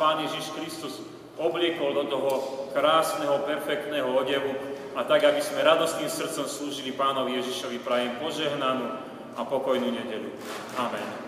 [0.00, 1.04] Pán Ježiš Kristus
[1.36, 2.30] obliekol do toho
[2.72, 4.56] krásneho, perfektného odevu
[4.96, 8.96] a tak, aby sme radostným srdcom slúžili Pánovi Ježišovi, prajem požehnanú
[9.36, 10.32] a pokojnú nedelu.
[10.80, 11.19] Amen.